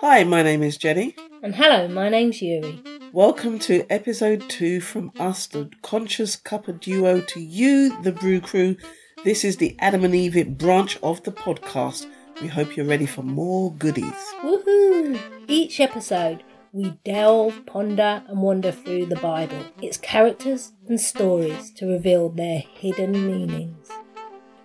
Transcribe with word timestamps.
Hi, 0.00 0.24
my 0.24 0.42
name 0.42 0.62
is 0.62 0.78
Jenny. 0.78 1.14
And 1.42 1.54
hello, 1.54 1.86
my 1.86 2.08
name's 2.08 2.40
Eury. 2.40 3.12
Welcome 3.12 3.58
to 3.58 3.84
episode 3.90 4.48
two 4.48 4.80
from 4.80 5.12
us, 5.20 5.46
the 5.46 5.70
Conscious 5.82 6.38
Cuppa 6.38 6.80
duo, 6.80 7.20
to 7.20 7.38
you, 7.38 8.00
the 8.00 8.10
Brew 8.10 8.40
Crew. 8.40 8.76
This 9.24 9.44
is 9.44 9.58
the 9.58 9.76
Adam 9.78 10.02
and 10.02 10.14
Eve 10.14 10.56
branch 10.56 10.98
of 11.02 11.22
the 11.24 11.32
podcast. 11.32 12.06
We 12.40 12.48
hope 12.48 12.78
you're 12.78 12.86
ready 12.86 13.04
for 13.04 13.20
more 13.20 13.74
goodies. 13.74 14.14
Woohoo! 14.42 15.20
Each 15.48 15.80
episode, 15.80 16.44
we 16.72 16.98
delve, 17.04 17.66
ponder, 17.66 18.22
and 18.26 18.40
wander 18.40 18.72
through 18.72 19.04
the 19.04 19.16
Bible, 19.16 19.66
its 19.82 19.98
characters 19.98 20.72
and 20.88 20.98
stories 20.98 21.70
to 21.72 21.86
reveal 21.86 22.30
their 22.30 22.60
hidden 22.60 23.12
meanings. 23.12 23.90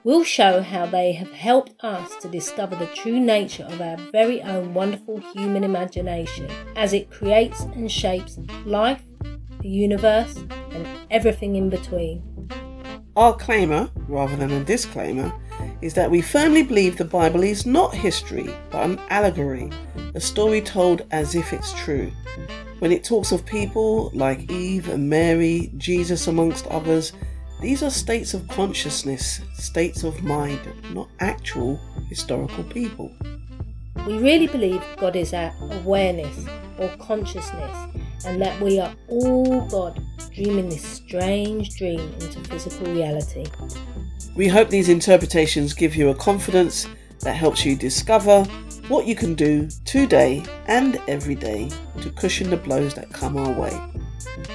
We'll 0.06 0.24
show 0.24 0.62
how 0.62 0.86
they 0.86 1.14
have 1.14 1.32
helped 1.32 1.84
us 1.84 2.16
to 2.18 2.28
discover 2.28 2.76
the 2.76 2.86
true 2.94 3.20
nature 3.20 3.64
of 3.64 3.82
our 3.82 3.98
very 4.12 4.40
own 4.44 4.76
wonderful 4.76 5.18
human 5.34 5.64
imagination 5.64 6.48
as 6.76 6.94
it 6.94 7.10
creates 7.10 7.62
and 7.62 7.92
shapes 7.92 8.38
life, 8.68 9.02
the 9.62 9.68
universe, 9.68 10.36
and 10.70 10.88
everything 11.10 11.56
in 11.56 11.72
between. 11.72 12.22
Our 13.16 13.36
claimer, 13.36 13.90
rather 14.08 14.36
than 14.36 14.52
a 14.52 14.64
disclaimer, 14.64 15.34
is 15.82 15.96
that 15.96 16.12
we 16.12 16.22
firmly 16.22 16.62
believe 16.62 16.98
the 16.98 17.06
Bible 17.06 17.42
is 17.42 17.66
not 17.66 17.96
history, 17.96 18.48
but 18.70 18.86
an 18.86 19.00
allegory, 19.10 19.72
a 20.14 20.22
story 20.22 20.62
told 20.62 21.02
as 21.10 21.34
if 21.34 21.52
it's 21.52 21.74
true. 21.74 22.12
When 22.78 22.92
it 22.92 23.04
talks 23.04 23.32
of 23.32 23.44
people 23.44 24.12
like 24.14 24.52
Eve 24.52 24.88
and 24.88 25.10
Mary, 25.10 25.72
Jesus 25.78 26.28
amongst 26.28 26.68
others, 26.68 27.12
these 27.62 27.84
are 27.84 27.90
states 27.90 28.34
of 28.34 28.48
consciousness, 28.48 29.42
states 29.54 30.04
of 30.04 30.22
mind, 30.24 30.60
not 30.94 31.10
actual 31.20 31.80
historical 32.10 32.64
people. 32.66 33.12
We 34.06 34.18
really 34.18 34.48
believe 34.48 34.84
God 34.98 35.16
is 35.16 35.34
our 35.34 35.54
awareness 35.72 36.38
or 36.78 36.90
consciousness 36.98 37.78
and 38.26 38.42
that 38.42 38.60
we 38.62 38.80
are 38.80 38.94
all 39.08 39.62
God 39.68 40.02
dreaming 40.34 40.70
this 40.70 40.84
strange 40.84 41.78
dream 41.78 42.14
into 42.20 42.40
physical 42.42 42.94
reality. 42.94 43.46
We 44.36 44.48
hope 44.48 44.70
these 44.70 44.90
interpretations 44.90 45.74
give 45.74 45.96
you 45.96 46.10
a 46.10 46.16
confidence 46.16 46.88
that 47.22 47.36
helps 47.36 47.66
you 47.66 47.76
discover 47.76 48.44
what 48.90 49.08
you 49.08 49.16
can 49.16 49.34
do 49.34 49.70
today 49.86 50.44
and 50.68 51.02
every 51.08 51.36
day 51.36 51.72
to 52.02 52.10
cushion 52.12 52.50
the 52.50 52.58
blows 52.58 52.94
that 52.96 53.12
come 53.12 53.38
our 53.38 53.52
way. 53.52 53.80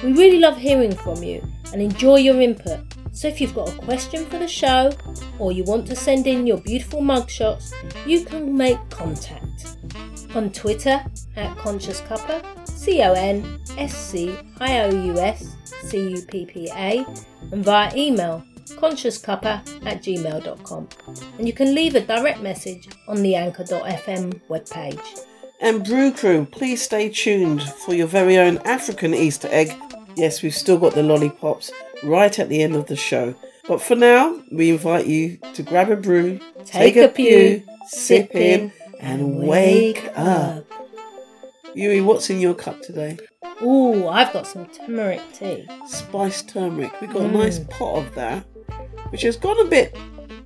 We 0.03 0.13
really 0.13 0.39
love 0.39 0.57
hearing 0.57 0.95
from 0.95 1.21
you 1.23 1.43
and 1.73 1.81
enjoy 1.81 2.17
your 2.17 2.39
input. 2.39 2.79
So 3.13 3.27
if 3.27 3.41
you've 3.41 3.53
got 3.53 3.69
a 3.69 3.77
question 3.77 4.25
for 4.25 4.37
the 4.37 4.47
show 4.47 4.91
or 5.37 5.51
you 5.51 5.63
want 5.63 5.85
to 5.87 5.95
send 5.95 6.27
in 6.27 6.47
your 6.47 6.57
beautiful 6.57 7.01
mugshots, 7.01 7.73
you 8.07 8.25
can 8.25 8.55
make 8.55 8.77
contact. 8.89 9.77
On 10.33 10.49
Twitter 10.49 11.03
at 11.35 11.57
Conscious 11.57 11.99
Cuppa, 12.01 12.41
C 12.67 13.03
O 13.03 13.11
N 13.13 13.59
S 13.77 13.93
C 13.93 14.35
I 14.59 14.79
O 14.81 14.89
U 14.89 15.19
S 15.19 15.55
C 15.83 16.11
U 16.11 16.21
P 16.21 16.45
P 16.45 16.69
A, 16.73 17.05
and 17.51 17.65
via 17.65 17.91
email 17.95 18.41
consciouscuppa 18.77 19.85
at 19.85 20.01
gmail.com. 20.01 20.87
And 21.37 21.45
you 21.45 21.53
can 21.53 21.75
leave 21.75 21.95
a 21.95 22.01
direct 22.01 22.41
message 22.41 22.87
on 23.09 23.21
the 23.21 23.35
anchor.fm 23.35 24.39
webpage. 24.47 25.25
And 25.59 25.83
Brew 25.85 26.11
Crew, 26.13 26.45
please 26.45 26.81
stay 26.81 27.09
tuned 27.09 27.61
for 27.61 27.93
your 27.93 28.07
very 28.07 28.37
own 28.37 28.57
African 28.59 29.13
Easter 29.13 29.49
egg. 29.51 29.75
Yes, 30.15 30.41
we've 30.41 30.55
still 30.55 30.77
got 30.77 30.93
the 30.93 31.03
lollipops 31.03 31.71
right 32.03 32.37
at 32.37 32.49
the 32.49 32.61
end 32.61 32.75
of 32.75 32.87
the 32.87 32.95
show. 32.95 33.35
But 33.67 33.81
for 33.81 33.95
now, 33.95 34.41
we 34.51 34.71
invite 34.71 35.07
you 35.07 35.37
to 35.53 35.63
grab 35.63 35.89
a 35.89 35.95
brew, 35.95 36.39
take, 36.65 36.95
take 36.95 36.97
a 36.97 37.07
pew, 37.09 37.63
sip 37.87 38.35
in, 38.35 38.71
and 38.99 39.37
wake 39.39 40.09
up. 40.15 40.65
Eury, 41.75 42.03
what's 42.03 42.29
in 42.29 42.39
your 42.39 42.53
cup 42.53 42.81
today? 42.81 43.17
Ooh, 43.61 44.07
I've 44.07 44.33
got 44.33 44.47
some 44.47 44.65
turmeric 44.67 45.21
tea. 45.33 45.67
Spiced 45.87 46.49
turmeric. 46.49 46.99
We've 46.99 47.13
got 47.13 47.21
mm. 47.21 47.29
a 47.29 47.31
nice 47.31 47.59
pot 47.59 48.05
of 48.05 48.15
that, 48.15 48.45
which 49.09 49.21
has 49.21 49.37
gone 49.37 49.59
a 49.65 49.69
bit 49.69 49.97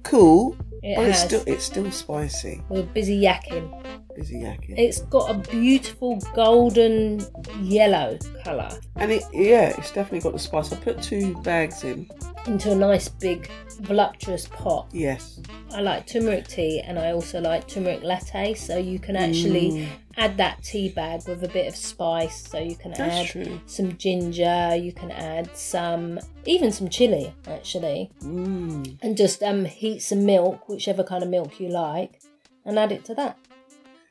cool, 0.03 0.55
it 0.83 0.95
but 0.95 1.05
has. 1.05 1.23
it's 1.23 1.23
still 1.23 1.43
it's 1.47 1.63
still 1.63 1.91
spicy. 1.91 2.61
We're 2.69 2.83
busy 2.83 3.19
yakking. 3.19 3.71
Busy 4.15 4.35
yakking. 4.35 4.77
It's 4.77 5.01
got 5.01 5.29
a 5.29 5.33
beautiful 5.49 6.17
golden 6.33 7.25
yellow 7.61 8.17
colour. 8.43 8.69
And 8.95 9.11
it 9.11 9.23
yeah, 9.33 9.75
it's 9.77 9.91
definitely 9.91 10.21
got 10.21 10.33
the 10.33 10.39
spice. 10.39 10.71
I 10.71 10.77
put 10.77 11.01
two 11.01 11.35
bags 11.41 11.83
in. 11.83 12.09
Into 12.47 12.71
a 12.71 12.75
nice 12.75 13.09
big 13.09 13.49
voluptuous 13.81 14.47
pot. 14.47 14.87
Yes. 14.91 15.41
I 15.71 15.81
like 15.81 16.07
turmeric 16.07 16.47
tea 16.47 16.79
and 16.79 16.97
I 16.97 17.11
also 17.11 17.41
like 17.41 17.67
turmeric 17.67 18.03
latte, 18.03 18.53
so 18.53 18.77
you 18.77 18.99
can 18.99 19.15
actually 19.15 19.71
mm. 19.71 19.87
add 20.15 20.37
that 20.37 20.63
tea 20.63 20.89
bag 20.89 21.27
with 21.27 21.43
a 21.43 21.49
bit 21.49 21.67
of 21.67 21.75
spice. 21.75 22.47
So 22.47 22.59
you 22.59 22.75
can 22.75 22.91
That's 22.91 23.01
add 23.01 23.27
true. 23.27 23.59
some 23.65 23.97
ginger, 23.97 24.75
you 24.75 24.93
can 24.93 25.11
add 25.11 25.55
some, 25.57 26.19
even 26.45 26.71
some 26.71 26.87
chili 26.87 27.33
actually, 27.47 28.11
mm. 28.21 28.97
and 29.01 29.17
just 29.17 29.43
um, 29.43 29.65
heat 29.65 30.01
some 30.01 30.25
milk, 30.25 30.69
whichever 30.69 31.03
kind 31.03 31.23
of 31.23 31.29
milk 31.29 31.59
you 31.59 31.67
like, 31.69 32.21
and 32.63 32.79
add 32.79 32.91
it 32.91 33.03
to 33.05 33.15
that. 33.15 33.37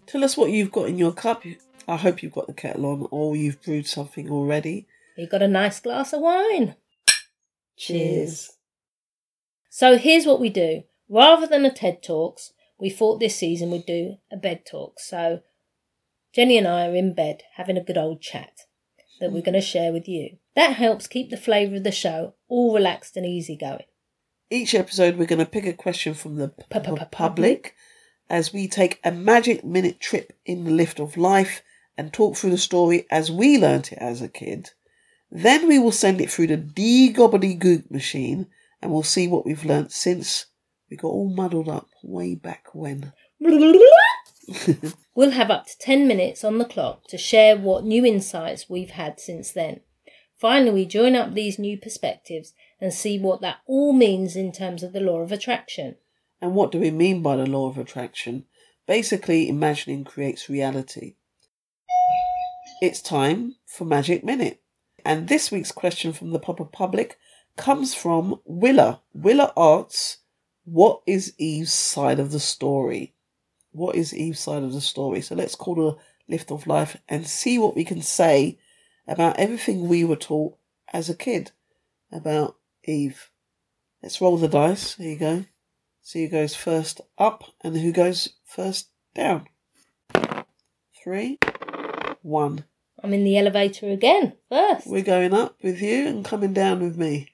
Tell 0.07 0.25
us 0.25 0.37
what 0.37 0.51
you've 0.51 0.73
got 0.73 0.89
in 0.89 0.99
your 0.99 1.13
cup. 1.13 1.45
I 1.87 1.97
hope 1.97 2.23
you've 2.23 2.33
got 2.33 2.47
the 2.47 2.53
kettle 2.53 2.87
on 2.87 3.09
or 3.11 3.37
you've 3.37 3.63
brewed 3.63 3.87
something 3.87 4.31
already. 4.31 4.87
You've 5.17 5.31
got 5.31 5.43
a 5.43 5.49
nice 5.49 5.81
glass 5.81 6.13
of 6.13 6.21
wine. 6.21 6.77
Cheers. 7.77 8.53
So 9.71 9.99
here's 9.99 10.27
what 10.27 10.41
we 10.41 10.51
do. 10.51 10.85
Rather 11.09 11.47
than 11.47 11.65
a 11.65 11.73
TED 11.73 12.03
Talks, 12.03 12.53
we 12.79 12.91
thought 12.91 13.21
this 13.21 13.37
season 13.37 13.71
we'd 13.71 13.87
do 13.87 14.17
a 14.33 14.37
bed 14.37 14.65
talk. 14.67 14.99
So 14.99 15.41
Jenny 16.35 16.59
and 16.59 16.67
I 16.67 16.89
are 16.89 16.95
in 16.95 17.15
bed 17.15 17.43
having 17.55 17.77
a 17.77 17.85
good 17.85 17.99
old 17.99 18.21
chat 18.21 18.63
that 19.21 19.33
we're 19.33 19.43
going 19.43 19.55
to 19.55 19.61
share 19.61 19.93
with 19.93 20.09
you. 20.09 20.39
That 20.57 20.75
helps 20.75 21.07
keep 21.07 21.31
the 21.31 21.37
flavour 21.37 21.77
of 21.77 21.85
the 21.85 21.93
show 21.93 22.35
all 22.49 22.75
relaxed 22.75 23.17
and 23.17 23.25
easygoing. 23.25 23.85
Each 24.51 24.75
episode, 24.75 25.17
we're 25.17 25.27
going 25.27 25.39
to 25.39 25.47
pick 25.47 25.67
a 25.67 25.73
question 25.73 26.15
from 26.15 26.37
the 26.37 26.49
public 27.11 27.75
as 28.29 28.53
we 28.53 28.69
take 28.69 29.01
a 29.05 29.11
magic 29.11 29.65
minute 29.65 30.01
trip 30.01 30.33
in 30.45 30.65
the 30.65 30.71
lift 30.71 30.99
of 30.99 31.17
life 31.17 31.63
and 31.97 32.13
talk 32.13 32.37
through 32.37 32.51
the 32.51 32.59
story 32.59 33.07
as 33.11 33.31
we 33.31 33.59
learnt 33.59 33.93
it 33.93 33.99
as 33.99 34.21
a 34.21 34.29
kid. 34.29 34.71
Then 35.31 35.69
we 35.69 35.79
will 35.79 35.93
send 35.93 36.21
it 36.21 36.31
through 36.31 36.49
the 36.49 36.57
D-gobbly-gook 36.57 37.91
machine 37.91 38.47
and 38.81 38.93
we'll 38.93 39.03
see 39.03 39.29
what 39.29 39.45
we've 39.45 39.65
learnt 39.65 39.93
since 39.93 40.47
we 40.91 40.97
got 40.97 41.09
all 41.09 41.29
muddled 41.29 41.69
up 41.69 41.89
way 42.03 42.35
back 42.35 42.67
when. 42.73 43.13
we'll 45.15 45.31
have 45.31 45.51
up 45.51 45.67
to 45.67 45.79
10 45.79 46.07
minutes 46.07 46.45
on 46.45 46.59
the 46.59 46.65
clock 46.65 47.07
to 47.09 47.19
share 47.19 47.57
what 47.57 47.85
new 47.85 48.05
insights 48.05 48.69
we've 48.69 48.91
had 48.91 49.19
since 49.19 49.53
then. 49.53 49.81
Finally, 50.37 50.71
we 50.73 50.85
join 50.85 51.17
up 51.17 51.35
these 51.35 51.59
new 51.59 51.79
perspectives 51.79 52.53
and 52.81 52.93
see 52.93 53.19
what 53.19 53.41
that 53.41 53.59
all 53.67 53.93
means 53.93 54.37
in 54.37 54.53
terms 54.53 54.83
of 54.83 54.93
the 54.93 55.01
law 55.01 55.21
of 55.21 55.33
attraction. 55.33 55.97
And 56.45 56.55
what 56.55 56.71
do 56.71 56.79
we 56.79 56.91
mean 56.91 57.23
by 57.23 57.37
the 57.37 57.47
law 57.47 57.71
of 57.71 57.79
attraction? 57.79 58.45
Basically, 58.87 59.49
imagining 59.49 60.05
creates 60.05 60.51
reality. 60.51 61.15
It's 62.83 63.01
time 63.01 63.55
for 63.65 63.87
Magic 63.87 64.23
Minute. 64.23 64.61
And 65.07 65.27
this 65.27 65.51
week's 65.51 65.73
question 65.73 66.13
from 66.13 66.33
the 66.33 66.39
Papa 66.39 66.67
Public 66.67 67.17
comes 67.57 67.95
from 67.95 68.43
Willer. 68.45 68.99
Willer 69.15 69.53
asks, 69.57 70.19
What 70.67 71.01
is 71.07 71.33
Eve's 71.39 71.73
side 71.73 72.21
of 72.21 72.31
the 72.31 72.41
story? 72.41 73.15
What 73.73 73.97
is 73.97 74.13
Eve's 74.13 74.41
side 74.41 74.65
of 74.65 74.75
the 74.75 74.83
story? 74.83 75.23
So 75.23 75.35
let's 75.35 75.55
call 75.55 75.89
a 75.89 75.97
lift 76.29 76.53
of 76.53 76.67
life 76.67 76.99
and 77.09 77.27
see 77.27 77.59
what 77.59 77.75
we 77.75 77.87
can 77.87 78.03
say 78.03 78.59
about 79.09 79.39
everything 79.39 79.89
we 79.89 80.05
were 80.05 80.15
taught 80.15 80.59
as 80.93 81.09
a 81.09 81.15
kid 81.15 81.53
about 82.13 82.59
Eve. 82.85 83.31
Let's 84.03 84.21
roll 84.21 84.37
the 84.37 84.47
dice. 84.47 84.97
Here 84.97 85.13
you 85.13 85.19
go. 85.19 85.45
See 86.07 86.27
who 86.27 86.29
goes 86.29 86.55
first 86.55 87.01
up 87.17 87.45
and 87.63 87.75
who 87.75 87.91
goes 87.91 88.35
first 88.45 88.91
down. 89.15 89.49
Three, 91.03 91.39
one. 92.21 92.67
I'm 93.03 93.15
in 93.15 93.25
the 93.25 93.39
elevator 93.39 93.89
again 93.89 94.35
first. 94.51 94.87
We're 94.87 95.03
going 95.03 95.33
up 95.33 95.57
with 95.63 95.81
you 95.81 96.07
and 96.07 96.23
coming 96.23 96.53
down 96.53 96.83
with 96.83 96.99
me. 96.99 97.31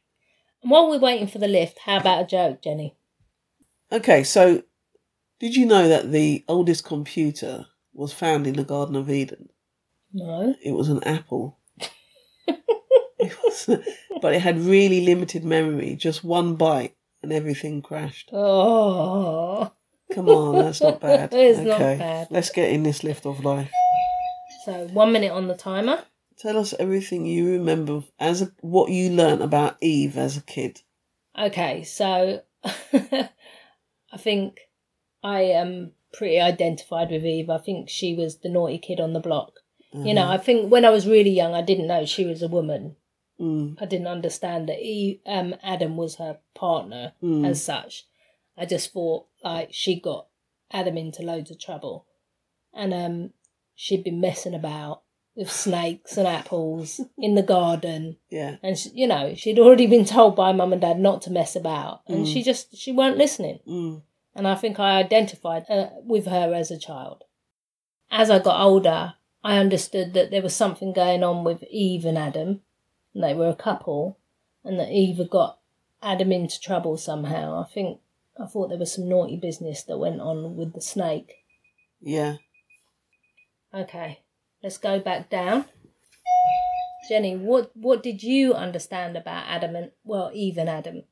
And 0.62 0.70
while 0.70 0.88
we're 0.88 1.00
waiting 1.00 1.26
for 1.26 1.38
the 1.38 1.48
lift, 1.48 1.80
how 1.84 1.96
about 1.96 2.22
a 2.22 2.26
joke, 2.26 2.62
Jenny? 2.62 2.94
Okay, 3.90 4.22
so 4.22 4.62
did 5.40 5.56
you 5.56 5.66
know 5.66 5.88
that 5.88 6.12
the 6.12 6.44
oldest 6.46 6.84
computer 6.84 7.66
was 7.92 8.12
found 8.12 8.46
in 8.46 8.54
the 8.54 8.62
Garden 8.62 8.94
of 8.94 9.10
Eden? 9.10 9.48
No. 10.12 10.54
It 10.62 10.72
was 10.72 10.88
an 10.88 11.02
apple. 11.02 11.58
it 12.46 13.36
was, 13.42 13.68
but 14.22 14.32
it 14.32 14.42
had 14.42 14.60
really 14.60 15.04
limited 15.04 15.42
memory, 15.44 15.96
just 15.96 16.22
one 16.22 16.56
byte, 16.56 16.92
and 17.22 17.32
everything 17.32 17.82
crashed. 17.82 18.30
Oh. 18.32 19.72
Come 20.12 20.28
on, 20.28 20.64
that's 20.64 20.80
not 20.80 21.00
bad. 21.00 21.32
it's 21.32 21.58
okay. 21.58 21.68
not 21.68 21.78
bad. 21.78 22.28
Let's 22.30 22.50
get 22.50 22.70
in 22.70 22.82
this 22.82 23.04
lift 23.04 23.26
of 23.26 23.44
life. 23.44 23.70
So, 24.64 24.88
one 24.88 25.12
minute 25.12 25.32
on 25.32 25.48
the 25.48 25.56
timer. 25.56 26.04
Tell 26.38 26.58
us 26.58 26.74
everything 26.78 27.26
you 27.26 27.52
remember 27.52 28.02
as 28.18 28.42
a, 28.42 28.52
what 28.60 28.90
you 28.90 29.10
learnt 29.10 29.42
about 29.42 29.76
Eve 29.80 30.16
as 30.16 30.36
a 30.36 30.42
kid. 30.42 30.80
Okay, 31.38 31.84
so 31.84 32.42
I 32.64 33.28
think 34.18 34.60
I 35.22 35.42
am 35.42 35.92
pretty 36.12 36.40
identified 36.40 37.10
with 37.10 37.24
Eve. 37.24 37.50
I 37.50 37.58
think 37.58 37.88
she 37.88 38.14
was 38.14 38.38
the 38.38 38.48
naughty 38.48 38.78
kid 38.78 39.00
on 39.00 39.12
the 39.12 39.20
block. 39.20 39.60
You 39.92 40.14
know, 40.14 40.22
uh-huh. 40.22 40.34
I 40.34 40.38
think 40.38 40.70
when 40.70 40.84
I 40.84 40.90
was 40.90 41.08
really 41.08 41.30
young, 41.30 41.52
I 41.52 41.62
didn't 41.62 41.88
know 41.88 42.06
she 42.06 42.24
was 42.24 42.42
a 42.42 42.48
woman. 42.48 42.94
Mm, 43.40 43.76
I 43.80 43.86
didn't 43.86 44.06
understand 44.06 44.68
that 44.68 44.80
Eve, 44.80 45.20
um, 45.26 45.54
Adam 45.62 45.96
was 45.96 46.16
her 46.16 46.38
partner 46.54 47.12
Mm. 47.22 47.46
as 47.46 47.62
such. 47.64 48.04
I 48.56 48.66
just 48.66 48.92
thought 48.92 49.26
like 49.42 49.72
she 49.72 49.98
got 49.98 50.26
Adam 50.70 50.98
into 50.98 51.22
loads 51.22 51.50
of 51.50 51.58
trouble, 51.58 52.06
and 52.74 52.92
um, 52.92 53.30
she'd 53.74 54.04
been 54.04 54.20
messing 54.20 54.54
about 54.54 55.02
with 55.34 55.50
snakes 55.50 56.16
and 56.18 56.26
apples 56.28 57.00
in 57.18 57.34
the 57.34 57.42
garden, 57.42 58.18
yeah. 58.30 58.56
and 58.62 58.76
she, 58.76 58.90
you 58.94 59.06
know 59.06 59.34
she'd 59.34 59.58
already 59.58 59.86
been 59.86 60.04
told 60.04 60.36
by 60.36 60.52
mum 60.52 60.72
and 60.72 60.82
dad 60.82 60.98
not 60.98 61.22
to 61.22 61.30
mess 61.30 61.56
about, 61.56 62.02
and 62.06 62.26
Mm. 62.26 62.32
she 62.32 62.42
just 62.42 62.76
she 62.76 62.92
weren't 62.92 63.16
listening. 63.16 63.60
Mm, 63.66 64.02
And 64.34 64.46
I 64.46 64.54
think 64.54 64.78
I 64.78 64.98
identified 64.98 65.64
uh, 65.70 65.88
with 66.04 66.26
her 66.26 66.52
as 66.54 66.70
a 66.70 66.78
child. 66.78 67.24
As 68.10 68.28
I 68.30 68.38
got 68.38 68.60
older, 68.60 69.14
I 69.42 69.56
understood 69.58 70.12
that 70.14 70.30
there 70.30 70.42
was 70.42 70.54
something 70.54 70.92
going 70.92 71.22
on 71.24 71.42
with 71.44 71.62
Eve 71.70 72.04
and 72.04 72.18
Adam. 72.18 72.60
And 73.14 73.22
they 73.24 73.34
were 73.34 73.48
a 73.48 73.54
couple, 73.56 74.18
and 74.64 74.78
that 74.78 74.90
Eve 74.90 75.28
got 75.30 75.58
Adam 76.02 76.32
into 76.32 76.60
trouble 76.60 76.96
somehow. 76.96 77.62
I 77.62 77.72
think 77.72 78.00
I 78.40 78.46
thought 78.46 78.68
there 78.68 78.78
was 78.78 78.94
some 78.94 79.08
naughty 79.08 79.36
business 79.36 79.82
that 79.84 79.98
went 79.98 80.20
on 80.20 80.56
with 80.56 80.72
the 80.72 80.80
snake. 80.80 81.34
yeah. 82.00 82.36
Okay, 83.72 84.20
let's 84.64 84.78
go 84.78 84.98
back 84.98 85.30
down. 85.30 85.66
Jenny, 87.08 87.36
what 87.36 87.70
what 87.76 88.02
did 88.02 88.22
you 88.22 88.54
understand 88.54 89.16
about 89.16 89.44
Adam 89.46 89.76
and 89.76 89.90
well 90.04 90.30
Eve 90.32 90.58
and 90.58 90.68
Adam 90.68 91.04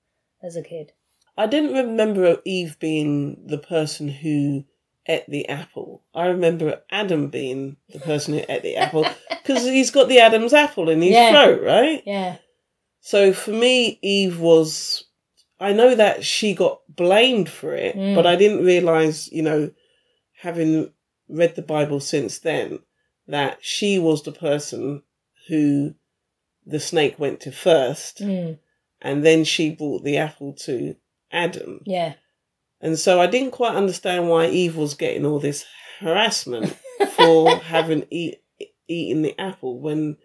as 0.42 0.56
a 0.56 0.62
kid? 0.62 0.92
I 1.36 1.46
didn't 1.46 1.72
remember 1.72 2.38
Eve 2.44 2.76
being 2.80 3.46
the 3.46 3.58
person 3.58 4.08
who 4.08 4.64
ate 5.08 5.28
the 5.28 5.48
apple. 5.48 6.04
I 6.14 6.26
remember 6.26 6.82
Adam 6.90 7.28
being 7.28 7.76
the 7.88 7.98
person 8.00 8.34
who 8.34 8.44
ate 8.48 8.62
the 8.62 8.76
apple 8.76 9.06
because 9.42 9.64
he's 9.64 9.90
got 9.90 10.08
the 10.08 10.18
Adam's 10.20 10.52
apple 10.52 10.88
in 10.88 11.00
his 11.02 11.14
Yeah. 11.14 11.30
throat, 11.30 11.62
right? 11.62 12.02
Yeah, 12.06 12.36
So 13.00 13.32
for 13.32 13.52
me, 13.52 13.98
Eve 14.02 14.38
was. 14.40 15.04
I 15.60 15.72
know 15.72 15.94
that 15.96 16.24
she 16.24 16.54
got 16.54 16.82
blamed 16.88 17.48
for 17.48 17.74
it, 17.74 17.96
Mm. 17.96 18.14
but 18.14 18.26
I 18.26 18.36
didn't 18.36 18.64
realize, 18.64 19.28
you 19.32 19.42
know, 19.42 19.70
having 20.40 20.92
read 21.28 21.56
the 21.56 21.62
Bible 21.62 21.98
since 22.00 22.38
then, 22.38 22.80
that 23.26 23.58
she 23.60 23.98
was 23.98 24.22
the 24.22 24.32
person 24.32 25.02
who 25.48 25.94
the 26.64 26.78
snake 26.80 27.18
went 27.18 27.40
to 27.40 27.50
first, 27.50 28.18
mm, 28.20 28.58
and 29.00 29.24
then 29.24 29.42
she 29.44 29.70
brought 29.70 30.04
the 30.04 30.16
apple 30.18 30.52
to 30.52 30.94
Adam. 31.32 31.82
yeah, 31.86 32.14
And 32.80 32.98
so 32.98 33.20
I 33.20 33.26
didn't 33.26 33.50
quite 33.52 33.74
understand 33.74 34.28
why 34.28 34.46
Eve 34.48 34.76
was 34.76 34.94
getting 34.94 35.26
all 35.26 35.40
this 35.40 35.64
harassment 36.00 36.76
for 37.16 37.56
having 37.74 38.06
eat, 38.10 38.40
eaten 38.86 39.22
the 39.22 39.38
apple 39.40 39.80
when, 39.80 40.16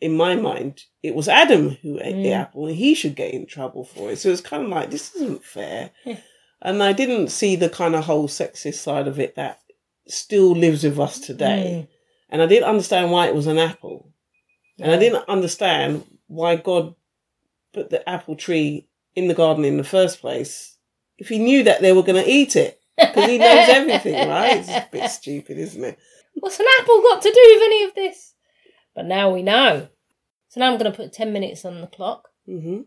in 0.00 0.16
my 0.16 0.36
mind, 0.36 0.82
it 1.02 1.14
was 1.14 1.28
Adam 1.28 1.70
who 1.82 1.98
ate 2.00 2.22
the 2.22 2.28
Mm. 2.30 2.36
apple 2.40 2.66
and 2.66 2.76
he 2.76 2.94
should 2.94 3.16
get 3.16 3.34
in 3.34 3.46
trouble 3.46 3.84
for 3.84 4.10
it. 4.12 4.16
So 4.18 4.28
it's 4.30 4.40
kind 4.40 4.62
of 4.62 4.68
like, 4.68 4.90
this 4.90 5.14
isn't 5.16 5.44
fair. 5.44 5.90
Yeah. 6.04 6.18
and 6.62 6.82
I 6.82 6.92
didn't 6.92 7.28
see 7.28 7.56
the 7.56 7.68
kind 7.68 7.94
of 7.96 8.04
whole 8.04 8.28
sexist 8.28 8.74
side 8.74 9.08
of 9.08 9.18
it 9.18 9.34
that 9.36 9.60
still 10.06 10.52
lives 10.52 10.84
with 10.84 10.98
us 11.00 11.18
today. 11.18 11.88
And 12.28 12.40
I 12.40 12.46
didn't 12.46 12.68
understand 12.68 13.10
why 13.10 13.26
it 13.26 13.34
was 13.34 13.46
an 13.48 13.58
apple. 13.58 14.12
And 14.78 14.92
I 14.92 14.96
didn't 14.98 15.28
understand 15.28 16.04
why 16.28 16.56
God 16.56 16.94
put 17.72 17.90
the 17.90 18.08
apple 18.08 18.36
tree 18.36 18.88
in 19.16 19.26
the 19.28 19.34
garden 19.34 19.64
in 19.64 19.76
the 19.76 19.84
first 19.84 20.20
place 20.20 20.76
if 21.20 21.28
he 21.28 21.38
knew 21.38 21.62
that 21.64 21.80
they 21.80 21.92
were 21.92 22.02
going 22.02 22.22
to 22.22 22.28
eat 22.28 22.56
it. 22.56 22.80
Because 22.96 23.26
he 23.26 23.38
knows 23.38 23.68
everything, 23.68 24.28
right? 24.28 24.56
It's 24.56 24.68
a 24.68 24.88
bit 24.90 25.10
stupid, 25.10 25.58
isn't 25.58 25.84
it? 25.84 25.98
What's 26.34 26.58
an 26.58 26.66
apple 26.80 27.02
got 27.02 27.22
to 27.22 27.30
do 27.30 27.54
with 27.54 27.62
any 27.62 27.84
of 27.84 27.94
this? 27.94 28.34
But 28.94 29.06
now 29.06 29.30
we 29.30 29.42
know. 29.42 29.88
So 30.48 30.60
now 30.60 30.70
I'm 30.72 30.78
going 30.78 30.90
to 30.90 30.96
put 30.96 31.12
10 31.12 31.32
minutes 31.32 31.64
on 31.64 31.80
the 31.80 31.86
clock 31.86 32.28
hmm 32.46 32.80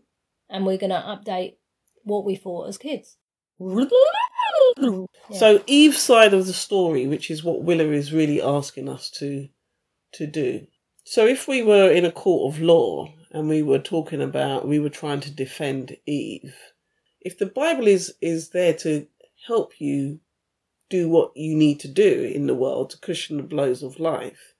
and 0.50 0.66
we're 0.66 0.76
going 0.76 0.90
to 0.90 0.96
update 0.96 1.56
what 2.02 2.24
we 2.24 2.36
thought 2.36 2.68
as 2.68 2.78
kids. 2.78 3.16
Yeah. 3.58 3.86
So 5.32 5.62
Eve's 5.66 6.02
side 6.02 6.34
of 6.34 6.46
the 6.46 6.52
story, 6.52 7.06
which 7.06 7.30
is 7.30 7.42
what 7.42 7.62
Willer 7.62 7.92
is 7.94 8.12
really 8.12 8.42
asking 8.42 8.90
us 8.90 9.10
to 9.12 9.48
to 10.12 10.26
do. 10.26 10.66
So 11.04 11.26
if 11.26 11.48
we 11.48 11.62
were 11.62 11.90
in 11.90 12.04
a 12.04 12.12
court 12.12 12.54
of 12.54 12.60
law 12.60 13.12
and 13.30 13.48
we 13.48 13.62
were 13.62 13.78
talking 13.78 14.20
about 14.20 14.68
we 14.68 14.78
were 14.78 14.90
trying 14.90 15.20
to 15.20 15.30
defend 15.30 15.96
Eve, 16.04 16.54
if 17.24 17.38
the 17.38 17.46
Bible 17.46 17.86
is 17.86 18.14
is 18.20 18.50
there 18.50 18.74
to 18.74 19.06
help 19.46 19.80
you 19.80 20.20
do 20.90 21.08
what 21.08 21.36
you 21.36 21.56
need 21.56 21.80
to 21.80 21.88
do 21.88 22.30
in 22.34 22.46
the 22.46 22.54
world 22.54 22.90
to 22.90 22.98
cushion 22.98 23.36
the 23.38 23.42
blows 23.42 23.82
of 23.82 23.98
life, 23.98 24.54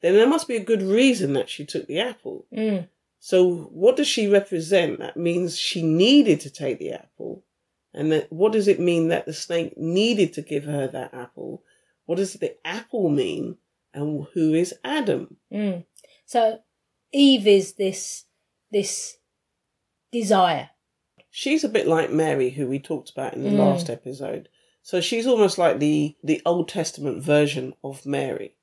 then 0.00 0.14
there 0.14 0.26
must 0.28 0.48
be 0.48 0.56
a 0.56 0.64
good 0.64 0.82
reason 0.82 1.34
that 1.34 1.48
she 1.48 1.64
took 1.64 1.86
the 1.86 2.00
apple. 2.00 2.46
Mm, 2.52 2.88
So 3.18 3.44
what 3.72 3.96
does 3.96 4.08
she 4.08 4.26
represent? 4.28 4.98
That 4.98 5.16
means 5.16 5.58
she 5.58 5.82
needed 5.82 6.40
to 6.40 6.50
take 6.50 6.78
the 6.78 6.92
apple. 6.92 7.44
And 7.94 8.12
that, 8.12 8.32
what 8.32 8.52
does 8.52 8.68
it 8.68 8.80
mean 8.80 9.08
that 9.08 9.26
the 9.26 9.32
snake 9.32 9.76
needed 9.76 10.32
to 10.34 10.42
give 10.42 10.64
her 10.64 10.86
that 10.88 11.14
apple? 11.14 11.62
What 12.06 12.16
does 12.16 12.34
the 12.34 12.56
apple 12.66 13.08
mean? 13.08 13.56
And 13.94 14.26
who 14.34 14.52
is 14.54 14.74
Adam? 14.84 15.36
mm. 15.52 15.84
So 16.26 16.58
Eve 17.12 17.46
is 17.46 17.74
this 17.74 18.24
this 18.70 19.16
desire. 20.12 20.70
She's 21.38 21.64
a 21.64 21.68
bit 21.68 21.86
like 21.86 22.10
Mary, 22.10 22.48
who 22.48 22.66
we 22.66 22.78
talked 22.78 23.10
about 23.10 23.34
in 23.34 23.42
the 23.42 23.50
Mm. 23.50 23.58
last 23.58 23.90
episode. 23.90 24.48
So 24.80 25.02
she's 25.02 25.26
almost 25.26 25.58
like 25.58 25.78
the, 25.78 26.16
the 26.24 26.40
Old 26.46 26.66
Testament 26.66 27.22
version 27.22 27.74
of 27.84 28.06
Mary, 28.06 28.54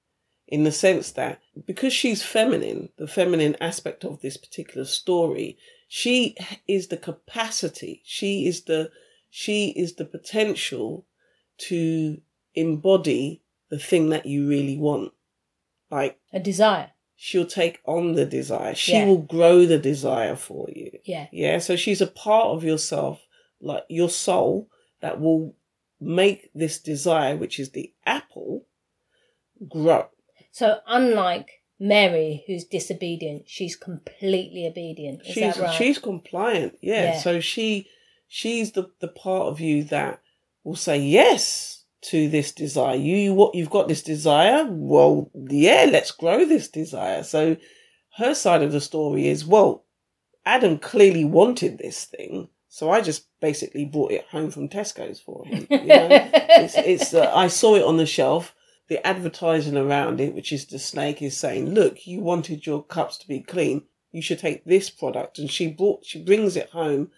in 0.47 0.63
the 0.63 0.71
sense 0.71 1.11
that 1.11 1.39
because 1.67 1.93
she's 1.93 2.23
feminine, 2.23 2.89
the 2.97 3.05
feminine 3.05 3.55
aspect 3.61 4.03
of 4.03 4.21
this 4.21 4.37
particular 4.37 4.85
story, 4.85 5.55
she 5.87 6.35
is 6.67 6.87
the 6.87 6.97
capacity, 6.97 8.01
she 8.05 8.47
is 8.47 8.63
the 8.63 8.89
she 9.29 9.69
is 9.83 9.93
the 9.93 10.05
potential 10.05 11.05
to 11.69 12.21
embody 12.55 13.43
the 13.69 13.77
thing 13.77 14.09
that 14.09 14.25
you 14.25 14.47
really 14.49 14.79
want. 14.79 15.13
Like 15.91 16.19
A 16.31 16.39
desire. 16.39 16.92
She'll 17.25 17.45
take 17.45 17.79
on 17.85 18.15
the 18.15 18.25
desire. 18.25 18.75
She 18.75 18.91
Yeah. 18.91 19.05
will 19.05 19.19
grow 19.19 19.65
the 19.65 19.77
desire 19.79 20.35
for 20.35 20.67
you. 20.75 20.99
Yeah. 21.05 21.27
Yeah, 21.31 21.59
so 21.59 21.77
she's 21.77 22.01
a 22.01 22.07
part 22.07 22.47
of 22.47 22.65
yourself, 22.65 23.25
like 23.61 23.85
your 23.87 24.09
soul, 24.09 24.67
that 24.99 25.21
will 25.21 25.55
make 26.01 26.49
this 26.53 26.79
desire, 26.81 27.37
which 27.37 27.61
is 27.61 27.71
the 27.71 27.93
apple, 28.05 28.65
grow. 29.69 30.09
So 30.51 30.79
unlike 30.85 31.47
Mary, 31.79 32.43
who's 32.45 32.65
disobedient, 32.65 33.43
she's 33.47 33.77
completely 33.77 34.67
obedient. 34.67 35.21
Is 35.21 35.27
she's 35.27 35.55
that 35.55 35.57
right? 35.57 35.73
she's 35.73 35.99
compliant. 35.99 36.77
Yeah. 36.81 37.03
Yeah. 37.13 37.19
So 37.19 37.39
she 37.39 37.87
she's 38.27 38.73
the 38.73 38.89
the 38.99 39.07
part 39.07 39.47
of 39.47 39.61
you 39.61 39.85
that 39.85 40.21
will 40.65 40.75
say 40.75 40.97
yes 40.97 41.82
to 42.03 42.29
this 42.29 42.51
desire. 42.51 42.95
You 42.95 43.33
what 43.33 43.55
you've 43.55 43.69
got 43.69 43.87
this 43.87 44.03
desire. 44.03 44.65
Well, 44.69 45.31
yeah, 45.33 45.87
let's 45.89 46.11
grow 46.11 46.45
this 46.45 46.67
desire. 46.67 47.23
So 47.23 47.57
her 48.17 48.33
side 48.33 48.61
of 48.61 48.71
the 48.71 48.81
story 48.81 49.27
is 49.27 49.45
well, 49.45 49.85
Adam 50.45 50.77
clearly 50.77 51.25
wanted 51.25 51.77
this 51.77 52.05
thing, 52.05 52.49
so 52.67 52.89
I 52.89 53.01
just 53.01 53.27
basically 53.39 53.85
brought 53.85 54.11
it 54.11 54.25
home 54.25 54.51
from 54.51 54.69
Tesco's 54.69 55.19
for 55.19 55.45
him. 55.45 55.67
You 55.69 55.85
know? 55.85 56.07
it's 56.33 56.75
it's 56.77 57.13
uh, 57.13 57.31
I 57.33 57.47
saw 57.47 57.75
it 57.75 57.83
on 57.83 57.97
the 57.97 58.05
shelf. 58.05 58.53
The 58.89 59.05
advertising 59.07 59.77
around 59.77 60.19
it, 60.19 60.35
which 60.35 60.51
is 60.51 60.65
the 60.65 60.79
snake, 60.79 61.21
is 61.21 61.37
saying, 61.37 61.73
"Look, 61.73 62.05
you 62.05 62.19
wanted 62.19 62.65
your 62.65 62.83
cups 62.83 63.17
to 63.19 63.27
be 63.27 63.39
clean. 63.39 63.83
You 64.11 64.21
should 64.21 64.39
take 64.39 64.65
this 64.65 64.89
product." 64.89 65.39
And 65.39 65.49
she 65.49 65.67
brought, 65.67 66.05
she 66.05 66.21
brings 66.21 66.57
it 66.57 66.69
home, 66.71 67.11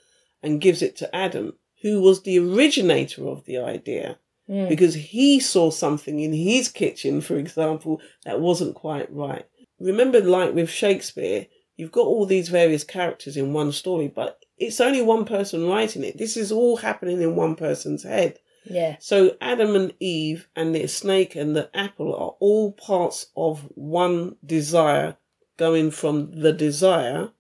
and 0.44 0.62
gives 0.62 0.84
it 0.84 0.96
to 0.98 1.16
Adam, 1.16 1.54
who 1.82 2.02
was 2.02 2.22
the 2.22 2.38
originator 2.38 3.28
of 3.28 3.46
the 3.46 3.58
idea, 3.58 4.20
Mm. 4.50 4.70
because 4.70 4.94
he 4.94 5.40
saw 5.40 5.72
something 5.72 6.20
in 6.20 6.32
his 6.32 6.70
kitchen, 6.70 7.20
for 7.20 7.36
example, 7.36 8.00
that 8.26 8.40
wasn't 8.40 8.76
quite 8.76 9.12
right. 9.12 9.46
Remember, 9.80 10.22
like 10.22 10.54
with 10.54 10.70
Shakespeare, 10.70 11.48
you've 11.78 11.92
got 11.92 12.06
all 12.06 12.28
these 12.28 12.50
various 12.50 12.84
characters 12.84 13.38
in 13.38 13.54
one 13.54 13.72
story, 13.72 14.08
but 14.08 14.40
it's 14.58 14.80
only 14.80 15.02
one 15.02 15.26
person 15.26 15.68
writing 15.68 16.04
it. 16.04 16.20
This 16.20 16.38
is 16.38 16.52
all 16.52 16.78
happening 16.78 17.22
in 17.22 17.36
one 17.36 17.56
person's 17.56 18.04
head. 18.04 18.38
Yeah. 18.66 18.98
So 19.00 19.36
Adam 19.42 19.76
and 19.76 19.94
Eve 20.00 20.48
and 20.56 20.76
the 20.76 20.88
snake 20.88 21.36
and 21.36 21.56
the 21.56 21.70
apple 21.76 22.14
are 22.14 22.36
all 22.40 22.72
parts 22.72 23.28
of 23.36 23.68
one 23.76 24.36
desire 24.46 25.18
going 25.58 25.92
from 25.92 26.40
the 26.40 26.54
desire 26.54 27.32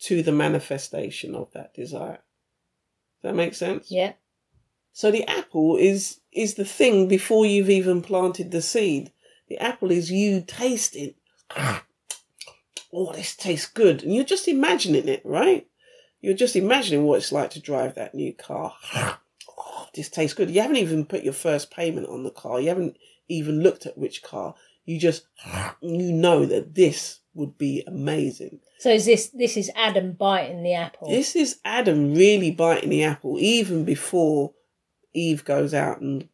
to 0.00 0.22
the 0.22 0.32
manifestation 0.32 1.34
of 1.34 1.52
that 1.52 1.74
desire. 1.74 2.18
Does 3.22 3.30
that 3.30 3.34
make 3.34 3.54
sense? 3.54 3.90
Yeah. 3.90 4.14
So 4.92 5.10
the 5.10 5.26
apple 5.26 5.76
is 5.76 6.20
is 6.32 6.54
the 6.54 6.64
thing 6.64 7.08
before 7.08 7.46
you've 7.46 7.70
even 7.70 8.02
planted 8.02 8.50
the 8.50 8.62
seed. 8.62 9.12
The 9.48 9.58
apple 9.58 9.90
is 9.90 10.10
you 10.10 10.42
tasting. 10.46 11.14
Oh, 12.94 13.10
this 13.14 13.34
tastes 13.34 13.70
good. 13.70 14.02
And 14.02 14.14
you're 14.14 14.22
just 14.22 14.46
imagining 14.46 15.08
it, 15.08 15.22
right? 15.24 15.66
You're 16.20 16.34
just 16.34 16.56
imagining 16.56 17.04
what 17.04 17.16
it's 17.16 17.32
like 17.32 17.48
to 17.52 17.58
drive 17.58 17.94
that 17.94 18.14
new 18.14 18.34
car. 18.34 18.74
Oh, 18.94 19.86
this 19.94 20.10
tastes 20.10 20.34
good. 20.34 20.50
You 20.50 20.60
haven't 20.60 20.76
even 20.76 21.06
put 21.06 21.22
your 21.24 21.32
first 21.32 21.70
payment 21.70 22.06
on 22.08 22.22
the 22.22 22.30
car. 22.30 22.60
You 22.60 22.68
haven't 22.68 22.98
even 23.28 23.62
looked 23.62 23.86
at 23.86 23.96
which 23.96 24.22
car. 24.22 24.54
You 24.84 24.98
just, 24.98 25.26
you 25.80 26.12
know 26.12 26.44
that 26.44 26.74
this 26.74 27.20
would 27.32 27.56
be 27.56 27.82
amazing. 27.86 28.60
So 28.78 28.90
is 28.90 29.06
this 29.06 29.30
this 29.30 29.56
is 29.56 29.70
Adam 29.74 30.12
biting 30.12 30.62
the 30.62 30.74
apple? 30.74 31.08
This 31.08 31.34
is 31.34 31.60
Adam 31.64 32.14
really 32.14 32.50
biting 32.50 32.90
the 32.90 33.04
apple 33.04 33.38
even 33.38 33.86
before 33.86 34.52
Eve 35.14 35.44
goes 35.44 35.74
out 35.74 36.00
and 36.00 36.28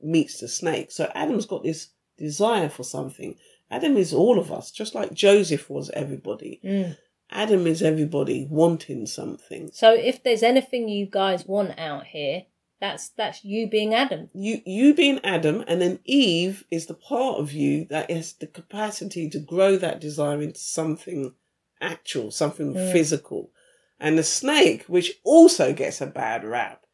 meets 0.00 0.40
the 0.40 0.48
snake. 0.48 0.90
So 0.90 1.10
Adam's 1.14 1.46
got 1.46 1.62
this 1.62 1.88
desire 2.16 2.68
for 2.68 2.82
something. 2.84 3.36
Adam 3.70 3.96
is 3.96 4.12
all 4.12 4.38
of 4.38 4.50
us, 4.50 4.70
just 4.70 4.94
like 4.94 5.12
Joseph 5.14 5.70
was 5.70 5.90
everybody. 5.90 6.60
Mm. 6.64 6.96
Adam 7.30 7.66
is 7.66 7.82
everybody 7.82 8.46
wanting 8.50 9.06
something. 9.06 9.70
So 9.72 9.92
if 9.94 10.22
there's 10.22 10.42
anything 10.42 10.88
you 10.88 11.06
guys 11.06 11.46
want 11.46 11.78
out 11.78 12.06
here, 12.06 12.44
that's 12.80 13.10
that's 13.10 13.44
you 13.44 13.68
being 13.68 13.94
Adam. 13.94 14.30
You 14.32 14.62
you 14.64 14.94
being 14.94 15.20
Adam, 15.22 15.62
and 15.68 15.80
then 15.80 16.00
Eve 16.04 16.64
is 16.70 16.86
the 16.86 16.94
part 16.94 17.38
of 17.38 17.52
you 17.52 17.84
that 17.90 18.10
has 18.10 18.32
the 18.32 18.46
capacity 18.46 19.28
to 19.30 19.38
grow 19.38 19.76
that 19.76 20.00
desire 20.00 20.40
into 20.42 20.58
something 20.60 21.34
actual, 21.80 22.30
something 22.30 22.74
Mm. 22.74 22.92
physical. 22.92 23.50
And 24.00 24.18
the 24.18 24.22
snake, 24.22 24.84
which 24.84 25.20
also 25.24 25.72
gets 25.74 26.00
a 26.00 26.06
bad 26.06 26.42
rap, 26.42 26.86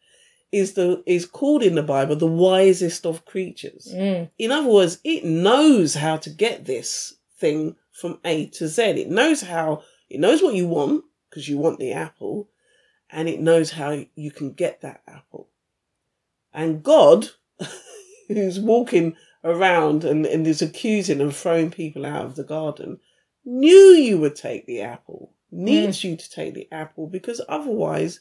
is 0.53 0.75
the 0.75 1.03
is 1.07 1.27
called 1.27 1.63
in 1.63 1.75
the 1.75 1.83
Bible 1.83 2.17
the 2.17 2.27
wisest 2.27 3.05
of 3.05 3.25
creatures. 3.25 3.93
Mm. 3.95 4.31
In 4.39 4.53
other 4.53 4.69
words, 4.69 4.99
it 5.05 5.25
knows 5.25 5.95
how 5.95 6.17
to 6.19 6.31
get 6.31 6.65
this 6.65 7.15
thing 7.39 7.77
from 7.93 8.19
A 8.25 8.47
to 8.47 8.69
Z. 8.69 8.83
It 8.83 9.09
knows 9.09 9.41
how, 9.43 9.83
it 10.09 10.21
knows 10.21 10.43
what 10.43 10.55
you 10.55 10.67
want 10.67 11.05
because 11.29 11.49
you 11.49 11.59
want 11.59 11.79
the 11.79 11.93
apple, 11.93 12.49
and 13.11 13.29
it 13.29 13.41
knows 13.41 13.71
how 13.71 14.05
you 14.15 14.31
can 14.31 14.53
get 14.53 14.81
that 14.83 15.03
apple. 15.07 15.49
And 16.53 16.83
God, 16.83 17.29
who's 18.29 18.59
walking 18.59 19.17
around 19.45 20.05
and, 20.05 20.27
and 20.27 20.47
is 20.47 20.63
accusing 20.63 21.21
and 21.21 21.35
throwing 21.35 21.71
people 21.71 22.07
out 22.07 22.25
of 22.25 22.37
the 22.37 22.45
garden, 22.45 22.99
knew 23.45 23.71
you 23.71 24.19
would 24.19 24.37
take 24.37 24.67
the 24.67 24.81
apple, 24.81 25.33
needs 25.51 26.03
you 26.03 26.17
to 26.17 26.31
take 26.31 26.55
the 26.55 26.69
apple 26.73 27.07
because 27.07 27.41
otherwise 27.49 28.21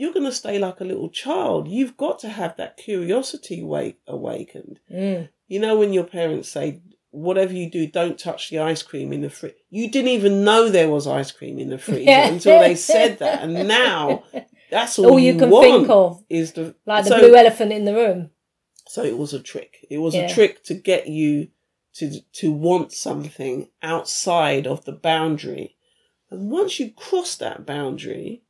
you're 0.00 0.14
going 0.14 0.24
to 0.24 0.32
stay 0.32 0.58
like 0.58 0.80
a 0.80 0.84
little 0.84 1.10
child. 1.10 1.68
You've 1.68 1.94
got 1.98 2.18
to 2.20 2.30
have 2.30 2.56
that 2.56 2.78
curiosity 2.78 3.62
wake 3.62 3.98
awakened. 4.06 4.80
Mm. 4.90 5.28
You 5.46 5.60
know, 5.60 5.78
when 5.78 5.92
your 5.92 6.04
parents 6.04 6.48
say, 6.48 6.80
whatever 7.10 7.52
you 7.52 7.70
do, 7.70 7.86
don't 7.86 8.18
touch 8.18 8.48
the 8.48 8.60
ice 8.60 8.82
cream 8.82 9.12
in 9.12 9.20
the 9.20 9.28
fridge. 9.28 9.56
You 9.68 9.90
didn't 9.90 10.12
even 10.12 10.42
know 10.42 10.70
there 10.70 10.88
was 10.88 11.06
ice 11.06 11.32
cream 11.32 11.58
in 11.58 11.68
the 11.68 11.76
freezer 11.76 12.10
until 12.10 12.60
they 12.60 12.76
said 12.76 13.18
that. 13.18 13.42
And 13.42 13.68
now 13.68 14.24
that's 14.70 14.98
all, 14.98 15.10
All 15.10 15.18
you 15.18 15.36
can 15.36 15.50
want 15.50 15.66
think 15.66 15.90
of, 15.90 16.24
is 16.30 16.52
the 16.52 16.74
like 16.86 17.04
the 17.04 17.10
so, 17.10 17.18
blue 17.18 17.34
elephant 17.36 17.70
in 17.72 17.84
the 17.84 17.94
room. 17.94 18.30
So 18.88 19.04
it 19.04 19.18
was 19.18 19.34
a 19.34 19.40
trick. 19.40 19.86
It 19.90 19.98
was 19.98 20.14
Yeah. 20.14 20.22
a 20.22 20.32
trick 20.32 20.64
to 20.64 20.74
get 20.74 21.08
you 21.08 21.48
to 21.96 22.20
to 22.40 22.52
want 22.52 22.92
something 22.92 23.68
outside 23.82 24.66
of 24.66 24.86
the 24.86 24.92
boundary. 24.92 25.76
And 26.30 26.50
once 26.50 26.80
you 26.80 26.90
cross 26.90 27.36
that 27.36 27.66
boundary, 27.66 28.44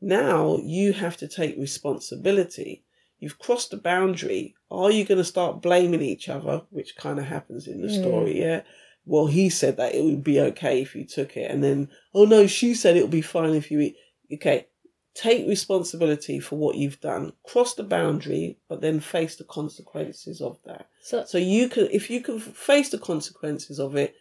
now 0.00 0.58
you 0.62 0.92
have 0.92 1.16
to 1.18 1.28
take 1.28 1.56
responsibility. 1.56 2.84
You've 3.18 3.38
crossed 3.38 3.70
the 3.70 3.78
boundary. 3.78 4.54
Are 4.70 4.90
you 4.90 5.04
going 5.04 5.18
to 5.18 5.24
start 5.24 5.62
blaming 5.62 6.02
each 6.02 6.28
other, 6.28 6.62
which 6.70 6.96
kind 6.96 7.18
of 7.18 7.24
happens 7.24 7.66
in 7.66 7.80
the 7.80 7.88
Mm. 7.88 8.00
story? 8.00 8.38
Yeah. 8.38 8.62
Well, 9.06 9.26
he 9.26 9.48
said 9.48 9.76
that 9.76 9.94
it 9.94 10.04
would 10.04 10.24
be 10.24 10.40
okay 10.40 10.82
if 10.82 10.94
you 10.96 11.04
took 11.04 11.36
it, 11.36 11.50
and 11.50 11.62
then 11.62 11.88
oh 12.12 12.24
no, 12.24 12.46
she 12.46 12.74
said 12.74 12.96
it 12.96 13.02
would 13.02 13.10
be 13.10 13.22
fine 13.22 13.54
if 13.54 13.70
you 13.70 13.80
eat. 13.80 13.96
Okay, 14.32 14.66
take 15.14 15.46
responsibility 15.46 16.40
for 16.40 16.56
what 16.56 16.74
you've 16.76 17.00
done. 17.00 17.32
Cross 17.44 17.74
the 17.74 17.84
boundary, 17.84 18.58
but 18.68 18.80
then 18.80 18.98
face 18.98 19.36
the 19.36 19.44
consequences 19.44 20.40
of 20.40 20.58
that. 20.64 20.88
So 21.00 21.24
So 21.24 21.38
you 21.38 21.68
can, 21.68 21.88
if 21.92 22.10
you 22.10 22.20
can 22.20 22.40
face 22.40 22.90
the 22.90 22.98
consequences 22.98 23.78
of 23.78 23.94
it, 23.94 24.16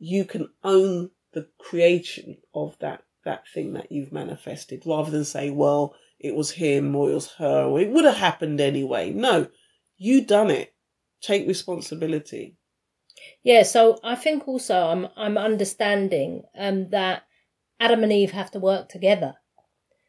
you 0.00 0.24
can 0.24 0.48
own 0.64 1.10
the 1.32 1.46
creation 1.58 2.36
of 2.54 2.76
that 2.80 3.03
that 3.24 3.48
thing 3.48 3.72
that 3.74 3.90
you've 3.92 4.12
manifested, 4.12 4.82
rather 4.86 5.10
than 5.10 5.24
say, 5.24 5.50
"Well, 5.50 5.94
it 6.18 6.34
was 6.34 6.50
him 6.52 6.94
or 6.96 7.10
it 7.10 7.14
was 7.14 7.32
her 7.34 7.64
or 7.64 7.80
it 7.80 7.90
would 7.90 8.04
have 8.04 8.16
happened 8.16 8.60
anyway." 8.60 9.10
No, 9.10 9.48
you 9.96 10.24
done 10.24 10.50
it. 10.50 10.74
Take 11.20 11.46
responsibility. 11.48 12.56
yeah, 13.42 13.62
so 13.62 13.98
I 14.04 14.14
think 14.16 14.46
also 14.48 14.86
I'm 14.88 15.08
I'm 15.16 15.38
understanding 15.38 16.42
um 16.58 16.88
that 16.90 17.22
Adam 17.80 18.02
and 18.02 18.12
Eve 18.12 18.32
have 18.32 18.50
to 18.52 18.58
work 18.60 18.88
together. 18.88 19.34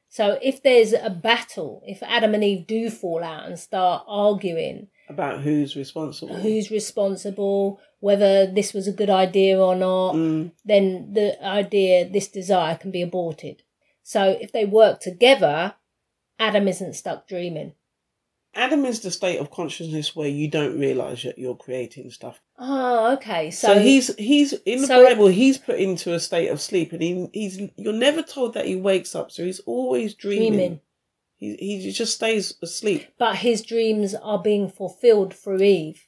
So 0.10 0.38
if 0.42 0.62
there's 0.64 0.94
a 0.94 1.10
battle, 1.10 1.82
if 1.86 2.02
Adam 2.04 2.34
and 2.34 2.44
Eve 2.44 2.68
do 2.68 2.90
fall 2.90 3.24
out 3.24 3.46
and 3.48 3.60
start 3.60 4.04
arguing, 4.08 4.88
About 5.08 5.42
who's 5.42 5.76
responsible. 5.76 6.36
who's 6.38 6.72
responsible, 6.72 7.80
whether 8.00 8.48
this 8.48 8.74
was 8.74 8.88
a 8.88 8.92
good 8.92 9.10
idea 9.10 9.60
or 9.60 9.76
not, 9.76 10.16
Mm, 10.16 10.52
then 10.66 11.14
the 11.14 11.44
idea, 11.46 12.10
this 12.10 12.28
desire 12.28 12.76
can 12.76 12.90
be 12.92 13.02
aborted. 13.04 13.64
So 14.04 14.38
if 14.42 14.52
they 14.52 14.66
work 14.66 15.00
together, 15.00 15.76
Adam 16.40 16.68
isn't 16.68 16.94
stuck 16.94 17.28
dreaming. 17.28 17.74
Adam 18.56 18.86
is 18.86 19.02
the 19.02 19.12
state 19.12 19.38
of 19.40 19.52
consciousness 19.52 20.16
where 20.16 20.30
you 20.30 20.48
don't 20.48 20.80
realize 20.80 21.24
that 21.24 21.38
you're 21.38 21.58
creating 21.58 22.10
stuff. 22.10 22.40
Oh, 22.58 23.14
okay. 23.16 23.52
So, 23.52 23.74
So, 23.74 23.80
he's 23.80 24.16
he's 24.16 24.54
in 24.54 24.82
the 24.82 24.88
so- 24.88 25.04
Bible. 25.04 25.28
He's 25.28 25.58
put 25.58 25.78
into 25.78 26.14
a 26.14 26.20
state 26.20 26.48
of 26.48 26.62
sleep, 26.62 26.94
and 26.94 27.02
he, 27.02 27.28
he's 27.34 27.60
you're 27.76 27.92
never 27.94 28.22
told 28.22 28.54
that 28.54 28.66
he 28.66 28.76
wakes 28.78 29.14
up. 29.14 29.30
So 29.32 29.44
he's 29.44 29.60
always 29.62 30.14
dreaming. 30.14 30.52
dreaming. 30.54 30.80
He 31.38 31.56
he 31.56 31.92
just 31.92 32.14
stays 32.16 32.54
asleep. 32.62 33.08
But 33.18 33.38
his 33.38 33.62
dreams 33.62 34.16
are 34.16 34.42
being 34.42 34.70
fulfilled 34.70 35.34
through 35.34 35.62
Eve. 35.62 36.02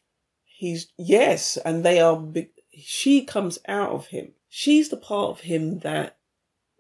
He's 0.46 0.88
yes, 0.98 1.58
and 1.58 1.84
they 1.84 2.00
are. 2.00 2.18
Big, 2.18 2.50
she 2.74 3.24
comes 3.26 3.60
out 3.68 3.92
of 3.92 4.08
him. 4.08 4.34
She's 4.50 4.90
the 4.90 4.98
part 4.98 5.30
of 5.32 5.40
him 5.42 5.80
that 5.80 6.18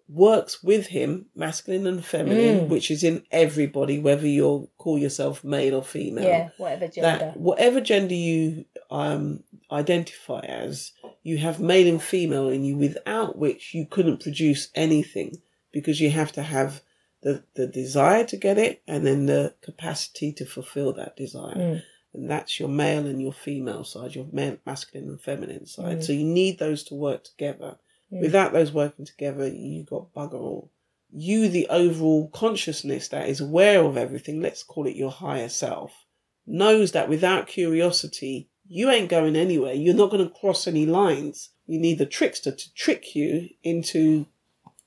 works 0.09 0.63
with 0.63 0.87
him, 0.87 1.25
masculine 1.35 1.85
and 1.85 2.03
feminine, 2.05 2.61
Mm. 2.61 2.67
which 2.69 2.89
is 2.89 3.03
in 3.03 3.23
everybody, 3.29 3.99
whether 3.99 4.25
you 4.25 4.69
call 4.77 4.97
yourself 4.97 5.43
male 5.43 5.75
or 5.75 5.83
female. 5.83 6.23
Yeah, 6.23 6.49
whatever 6.57 6.87
gender. 6.87 7.25
that 7.25 7.37
whatever 7.37 7.81
gender 7.81 8.15
you 8.15 8.63
um, 8.89 9.43
identify 9.69 10.39
as, 10.39 10.93
you 11.23 11.37
have 11.39 11.59
male 11.59 11.87
and 11.89 12.01
female 12.01 12.47
in 12.47 12.63
you, 12.63 12.77
without 12.77 13.37
which 13.37 13.73
you 13.73 13.85
couldn't 13.85 14.21
produce 14.21 14.69
anything 14.75 15.41
because 15.73 15.99
you 15.99 16.09
have 16.09 16.31
to 16.31 16.41
have 16.41 16.81
the, 17.21 17.43
the 17.55 17.67
desire 17.67 18.23
to 18.25 18.37
get 18.37 18.57
it 18.57 18.81
and 18.87 19.05
then 19.05 19.25
the 19.25 19.53
capacity 19.61 20.31
to 20.33 20.45
fulfill 20.45 20.93
that 20.93 21.15
desire. 21.17 21.55
Mm. 21.55 21.83
And 22.13 22.29
that's 22.29 22.59
your 22.59 22.69
male 22.69 23.05
and 23.05 23.21
your 23.21 23.33
female 23.33 23.83
side, 23.83 24.15
your 24.15 24.27
ma- 24.31 24.55
masculine 24.65 25.09
and 25.09 25.21
feminine 25.21 25.65
side. 25.65 25.99
Mm. 25.99 26.03
So 26.03 26.13
you 26.13 26.23
need 26.23 26.59
those 26.59 26.83
to 26.85 26.95
work 26.95 27.23
together. 27.23 27.77
Mm. 28.11 28.21
Without 28.21 28.53
those 28.53 28.71
working 28.71 29.05
together, 29.05 29.47
you 29.47 29.83
got 29.83 30.13
bugger 30.13 30.39
all. 30.39 30.71
You, 31.11 31.47
the 31.47 31.67
overall 31.69 32.29
consciousness 32.29 33.07
that 33.09 33.29
is 33.29 33.39
aware 33.39 33.83
of 33.83 33.97
everything, 33.97 34.41
let's 34.41 34.63
call 34.63 34.87
it 34.87 34.95
your 34.95 35.11
higher 35.11 35.49
self, 35.49 36.05
knows 36.45 36.91
that 36.91 37.09
without 37.09 37.47
curiosity, 37.47 38.49
you 38.67 38.89
ain't 38.89 39.09
going 39.09 39.35
anywhere. 39.35 39.73
You're 39.73 39.95
not 39.95 40.11
going 40.11 40.27
to 40.27 40.33
cross 40.33 40.67
any 40.67 40.85
lines. 40.85 41.49
You 41.65 41.79
need 41.79 41.97
the 41.97 42.05
trickster 42.05 42.51
to 42.51 42.73
trick 42.73 43.15
you 43.15 43.49
into 43.63 44.25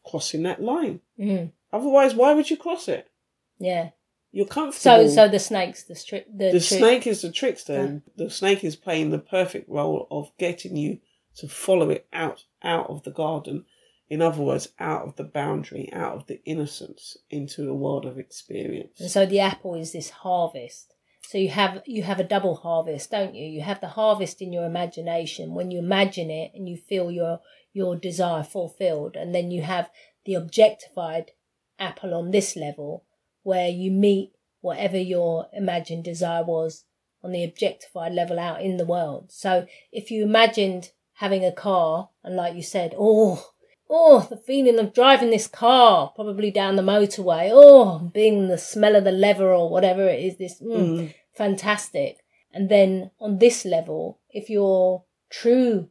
crossing 0.05 0.43
that 0.43 0.63
line. 0.63 1.01
Mm. 1.19 1.53
Otherwise, 1.73 2.15
why 2.15 2.35
would 2.35 2.51
you 2.51 2.57
cross 2.57 2.89
it? 2.89 3.09
Yeah. 3.59 3.91
You're 4.33 4.47
comfortable. 4.47 5.09
So, 5.09 5.15
so 5.15 5.29
the 5.29 5.39
snake's 5.39 5.85
the 5.85 5.95
stri- 5.95 6.25
the, 6.33 6.53
the 6.53 6.61
snake 6.61 7.07
is 7.07 7.23
the 7.23 7.33
trickster. 7.33 8.03
The 8.17 8.31
snake 8.31 8.63
is 8.63 8.77
playing 8.77 9.11
the 9.11 9.19
perfect 9.19 9.69
role 9.69 10.07
of 10.11 10.31
getting 10.39 10.77
you 10.77 11.01
to 11.37 11.49
follow 11.49 11.91
it 11.91 12.07
out 12.13 12.45
out 12.63 12.89
of 12.89 13.03
the 13.03 13.11
garden. 13.11 13.65
In 14.09 14.23
other 14.23 14.43
words, 14.43 14.69
out 14.79 15.07
of 15.07 15.17
the 15.17 15.25
boundary, 15.25 15.93
out 15.93 16.15
of 16.15 16.27
the 16.27 16.41
innocence, 16.45 17.17
into 17.29 17.69
a 17.71 17.75
world 17.75 18.07
of 18.07 18.19
experience. 18.19 19.01
And 19.01 19.11
so 19.11 19.25
the 19.25 19.41
apple 19.41 19.75
is 19.75 19.93
this 19.93 20.11
harvest. 20.11 20.95
So 21.23 21.39
you 21.39 21.49
have 21.51 21.83
you 21.87 22.03
have 22.05 22.21
a 22.21 22.25
double 22.25 22.57
harvest, 22.57 23.11
don't 23.11 23.35
you? 23.35 23.47
You 23.47 23.63
have 23.63 23.81
the 23.81 23.89
harvest 23.89 24.41
in 24.41 24.53
your 24.53 24.65
imagination 24.65 25.55
when 25.55 25.71
you 25.71 25.79
imagine 25.79 26.31
it 26.31 26.53
and 26.55 26.69
you 26.69 26.77
feel 26.77 27.11
your 27.11 27.41
your 27.73 27.97
desire 27.97 28.43
fulfilled, 28.45 29.17
and 29.17 29.35
then 29.35 29.51
you 29.51 29.63
have 29.63 29.91
the 30.25 30.35
objectified 30.35 31.33
apple 31.81 32.15
on 32.15 32.31
this 32.31 32.55
level 32.57 33.05
where 33.43 33.69
you 33.69 33.91
meet 33.91 34.33
whatever 34.61 34.99
your 34.99 35.49
imagined 35.53 36.05
desire 36.05 36.45
was 36.45 36.85
on 37.25 37.33
the 37.33 37.43
objectified 37.43 38.13
level 38.13 38.39
out 38.39 38.63
in 38.63 38.77
the 38.77 38.85
world. 38.85 39.33
So 39.33 39.67
if 39.91 40.11
you 40.11 40.23
imagined 40.23 40.91
having 41.15 41.45
a 41.45 41.53
car 41.53 42.11
and 42.23 42.37
like 42.37 42.55
you 42.55 42.63
said, 42.63 42.95
oh 42.97 43.51
Oh, 43.93 44.21
the 44.31 44.37
feeling 44.37 44.79
of 44.79 44.95
driving 44.95 45.31
this 45.31 45.49
car, 45.49 46.13
probably 46.15 46.53
down 46.53 46.77
the 46.77 46.83
motorway. 46.83 47.51
Oh, 47.53 47.99
being 48.15 48.47
the 48.47 48.57
smell 48.57 48.95
of 48.95 49.03
the 49.03 49.11
leather 49.11 49.53
or 49.53 49.69
whatever 49.69 50.07
it 50.07 50.21
is. 50.23 50.39
This 50.39 50.63
mm, 50.63 50.77
Mm. 51.01 51.15
fantastic. 51.35 52.19
And 52.55 52.69
then 52.69 53.11
on 53.19 53.39
this 53.39 53.65
level, 53.65 54.21
if 54.31 54.49
you're 54.49 55.03
true 55.29 55.89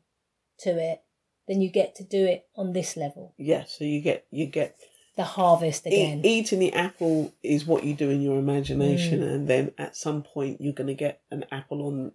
to 0.60 0.70
it, 0.70 1.02
then 1.50 1.60
you 1.60 1.70
get 1.70 1.94
to 1.96 2.06
do 2.06 2.26
it 2.26 2.48
on 2.56 2.72
this 2.72 2.96
level. 2.96 3.34
Yeah, 3.38 3.66
so 3.68 3.84
you 3.84 4.00
get 4.00 4.26
you 4.32 4.46
get 4.46 4.78
the 5.20 5.24
harvest 5.40 5.86
E- 5.86 5.90
again. 5.90 6.22
eating 6.24 6.60
the 6.60 6.74
apple 6.74 7.34
is 7.44 7.66
what 7.66 7.84
you 7.84 7.94
do 8.04 8.10
in 8.10 8.22
your 8.22 8.38
imagination, 8.46 9.20
Mm. 9.22 9.32
and 9.34 9.48
then 9.48 9.64
at 9.78 9.96
some 10.06 10.24
point 10.24 10.62
you're 10.62 10.80
going 10.82 10.88
to 10.96 11.04
get 11.08 11.22
an 11.36 11.46
apple 11.52 11.80
on 11.88 12.12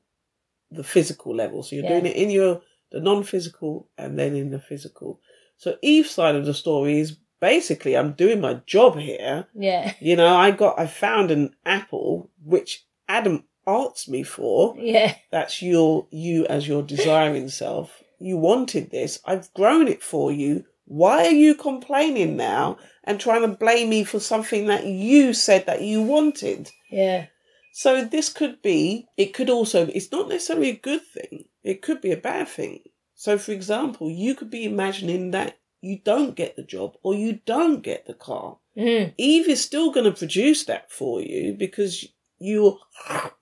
the 0.78 0.84
physical 0.94 1.34
level. 1.42 1.62
So 1.62 1.70
you're 1.76 1.84
Yeah. 1.84 1.90
doing 2.00 2.06
it 2.06 2.16
in 2.16 2.30
your 2.30 2.62
the 2.90 3.00
non-physical 3.00 3.88
and 3.98 4.16
then 4.18 4.32
in 4.36 4.50
the 4.50 4.60
physical. 4.70 5.20
So 5.56 5.76
Eve's 5.82 6.10
side 6.12 6.36
of 6.36 6.46
the 6.46 6.54
story 6.54 6.98
is 7.00 7.16
basically 7.40 7.96
I'm 7.96 8.12
doing 8.12 8.40
my 8.40 8.54
job 8.66 8.92
here. 8.98 9.46
yeah, 9.54 9.92
You 10.00 10.14
know, 10.16 10.32
I 10.46 10.50
got 10.52 10.78
I 10.78 10.86
found 10.86 11.30
an 11.32 11.54
apple 11.78 12.30
which 12.44 12.70
Adam 13.08 13.44
asked 13.66 14.08
me 14.08 14.22
for. 14.22 14.76
yeah, 14.78 15.10
That's 15.30 15.60
your 15.60 16.06
you 16.10 16.46
as 16.46 16.68
your 16.68 16.82
desiring 16.82 17.48
self. 17.48 18.02
You 18.20 18.36
wanted 18.38 18.90
this. 18.90 19.18
I've 19.24 19.52
grown 19.54 19.88
it 19.88 20.02
for 20.02 20.30
you. 20.32 20.64
Why 20.86 21.26
are 21.26 21.30
you 21.30 21.54
complaining 21.54 22.36
now 22.36 22.78
and 23.04 23.18
trying 23.18 23.42
to 23.42 23.48
blame 23.56 23.88
me 23.88 24.04
for 24.04 24.20
something 24.20 24.66
that 24.66 24.86
you 24.86 25.32
said 25.32 25.66
that 25.66 25.82
you 25.82 26.02
wanted? 26.02 26.70
yeah, 26.90 27.26
So 27.72 28.04
this 28.04 28.28
could 28.28 28.60
be, 28.62 29.06
it 29.16 29.34
could 29.34 29.50
also, 29.50 29.86
it's 29.86 30.12
not 30.12 30.28
necessarily 30.28 30.70
a 30.70 30.76
good 30.76 31.02
thing. 31.12 31.46
It 31.62 31.82
could 31.82 32.00
be 32.00 32.12
a 32.12 32.16
bad 32.16 32.48
thing. 32.48 32.80
So 33.14 33.38
for 33.38 33.52
example, 33.52 34.10
you 34.10 34.34
could 34.34 34.50
be 34.50 34.64
imagining 34.64 35.30
that 35.30 35.58
you 35.80 35.98
don't 36.04 36.34
get 36.34 36.56
the 36.56 36.62
job 36.62 36.96
or 37.02 37.14
you 37.14 37.40
don't 37.46 37.82
get 37.82 38.06
the 38.06 38.14
car. 38.14 38.58
mm, 38.76 39.12
Eve 39.16 39.48
is 39.48 39.62
still 39.64 39.90
going 39.92 40.04
to 40.04 40.18
produce 40.18 40.64
that 40.64 40.90
for 40.90 41.20
you 41.20 41.54
because 41.54 42.06
you're, 42.38 42.78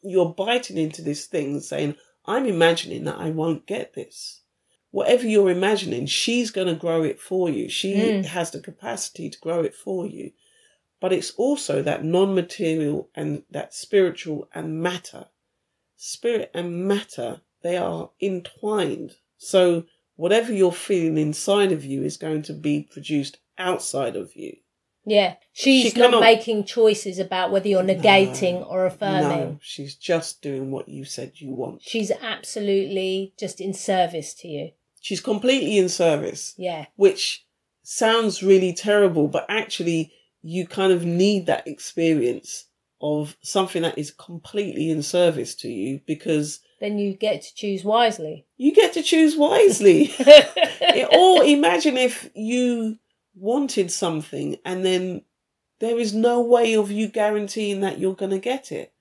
you're 0.03 0.35
biting 0.35 0.77
into 0.77 1.03
this 1.03 1.27
thing 1.27 1.61
saying, 1.61 1.97
I'm 2.25 2.47
imagining 2.47 3.05
that 3.05 3.19
I 3.19 3.31
won't 3.31 3.67
get 3.67 3.95
this. 3.95 4.42
Whatever 4.93 5.27
you're 5.27 5.51
imagining, 5.51 6.07
she's 6.07 6.51
going 6.51 6.69
to 6.69 6.75
grow 6.75 7.03
it 7.03 7.19
for 7.21 7.51
you. 7.51 7.69
She 7.69 7.95
Mm. 7.95 8.25
has 8.27 8.51
the 8.53 8.61
capacity 8.61 9.29
to 9.31 9.39
grow 9.41 9.63
it 9.63 9.75
for 9.75 10.07
you. 10.07 10.33
But 11.01 11.13
it's 11.13 11.33
also 11.33 11.83
that 11.83 12.05
non 12.05 12.35
material 12.35 13.09
and 13.15 13.43
that 13.51 13.75
spiritual 13.75 14.49
and 14.55 14.81
matter. 14.81 15.27
Spirit 15.97 16.51
and 16.55 16.87
matter, 16.87 17.41
they 17.63 17.77
are 17.77 18.11
entwined. 18.21 19.17
So 19.39 19.85
whatever 20.17 20.53
you're 20.53 20.73
feeling 20.73 21.19
inside 21.19 21.73
of 21.73 21.85
you 21.85 22.03
is 22.05 22.17
going 22.17 22.43
to 22.43 22.53
be 22.53 22.87
produced 22.93 23.39
outside 23.59 24.15
of 24.15 24.37
you. 24.37 24.57
yeah. 25.05 25.35
She's 25.53 25.93
She 25.93 25.99
not 25.99 26.21
making 26.21 26.65
choices 26.65 27.19
about 27.19 27.51
whether 27.51 27.67
you're 27.69 27.83
No, 27.83 27.95
negating 27.95 28.65
or 28.71 28.87
affirming. 28.87 29.29
No, 29.29 29.59
she's 29.61 29.95
just 29.97 30.41
doing 30.43 30.71
what 30.71 30.89
you 30.89 31.05
said 31.05 31.33
you 31.41 31.51
want. 31.51 31.83
She's 31.83 32.11
absolutely 32.13 33.35
just 33.39 33.61
in 33.61 33.75
service 33.75 34.33
to 34.35 34.49
you. 34.49 34.71
She's 35.03 35.21
completely 35.21 35.77
in 35.77 35.89
service, 35.91 36.55
Yeah, 36.57 36.87
which 36.97 37.45
sounds 37.83 38.43
really 38.43 38.73
terrible, 38.73 39.29
but 39.29 39.45
actually, 39.51 40.13
you 40.43 40.67
kind 40.67 40.93
of 40.93 41.05
need 41.05 41.47
that 41.47 41.67
experience 41.69 42.67
of 43.01 43.37
something 43.43 43.83
that 43.83 43.99
is 43.99 44.13
completely 44.13 44.89
in 44.91 45.03
service 45.03 45.55
to 45.57 45.69
you 45.69 46.01
because 46.07 46.61
then 46.81 46.99
you 46.99 47.15
get 47.15 47.43
to 47.43 47.55
choose 47.55 47.85
wisely. 47.85 48.47
you 48.57 48.73
get 48.73 48.93
to 48.95 49.03
choose 49.03 49.37
wisely. 49.37 50.15
or 51.13 51.45
imagine 51.45 51.97
if 51.97 52.31
you 52.35 52.97
wanted 53.35 53.91
something 53.91 54.57
and 54.65 54.85
then 54.85 55.23
there 55.81 55.99
is 55.99 56.15
no 56.15 56.41
way 56.41 56.75
of 56.75 56.91
you 56.93 57.09
guaranteeing 57.09 57.81
that 57.81 57.99
you're 57.99 58.15
going 58.15 58.31
to 58.31 58.39
get 58.39 58.71
it. 58.71 58.93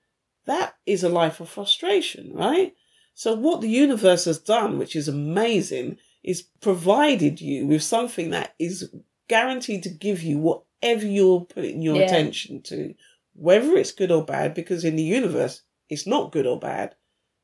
That 0.46 0.74
is 0.84 1.04
a 1.04 1.08
life 1.08 1.38
of 1.38 1.48
frustration, 1.48 2.32
right? 2.34 2.74
So, 3.22 3.34
what 3.34 3.60
the 3.60 3.68
universe 3.68 4.24
has 4.24 4.40
done, 4.40 4.80
which 4.80 4.96
is 4.96 5.06
amazing, 5.06 5.98
is 6.24 6.42
provided 6.60 7.40
you 7.40 7.68
with 7.68 7.84
something 7.84 8.30
that 8.30 8.56
is 8.58 8.92
guaranteed 9.28 9.84
to 9.84 9.90
give 9.90 10.24
you 10.24 10.38
whatever 10.38 11.06
you're 11.06 11.42
putting 11.42 11.82
your 11.82 11.94
Yeah. 11.94 12.06
attention 12.06 12.62
to, 12.62 12.96
whether 13.34 13.76
it's 13.76 13.92
good 13.92 14.10
or 14.10 14.24
bad, 14.24 14.54
because 14.54 14.84
in 14.84 14.96
the 14.96 15.04
universe, 15.04 15.62
it's 15.88 16.04
not 16.04 16.32
good 16.32 16.48
or 16.48 16.58
bad. 16.58 16.96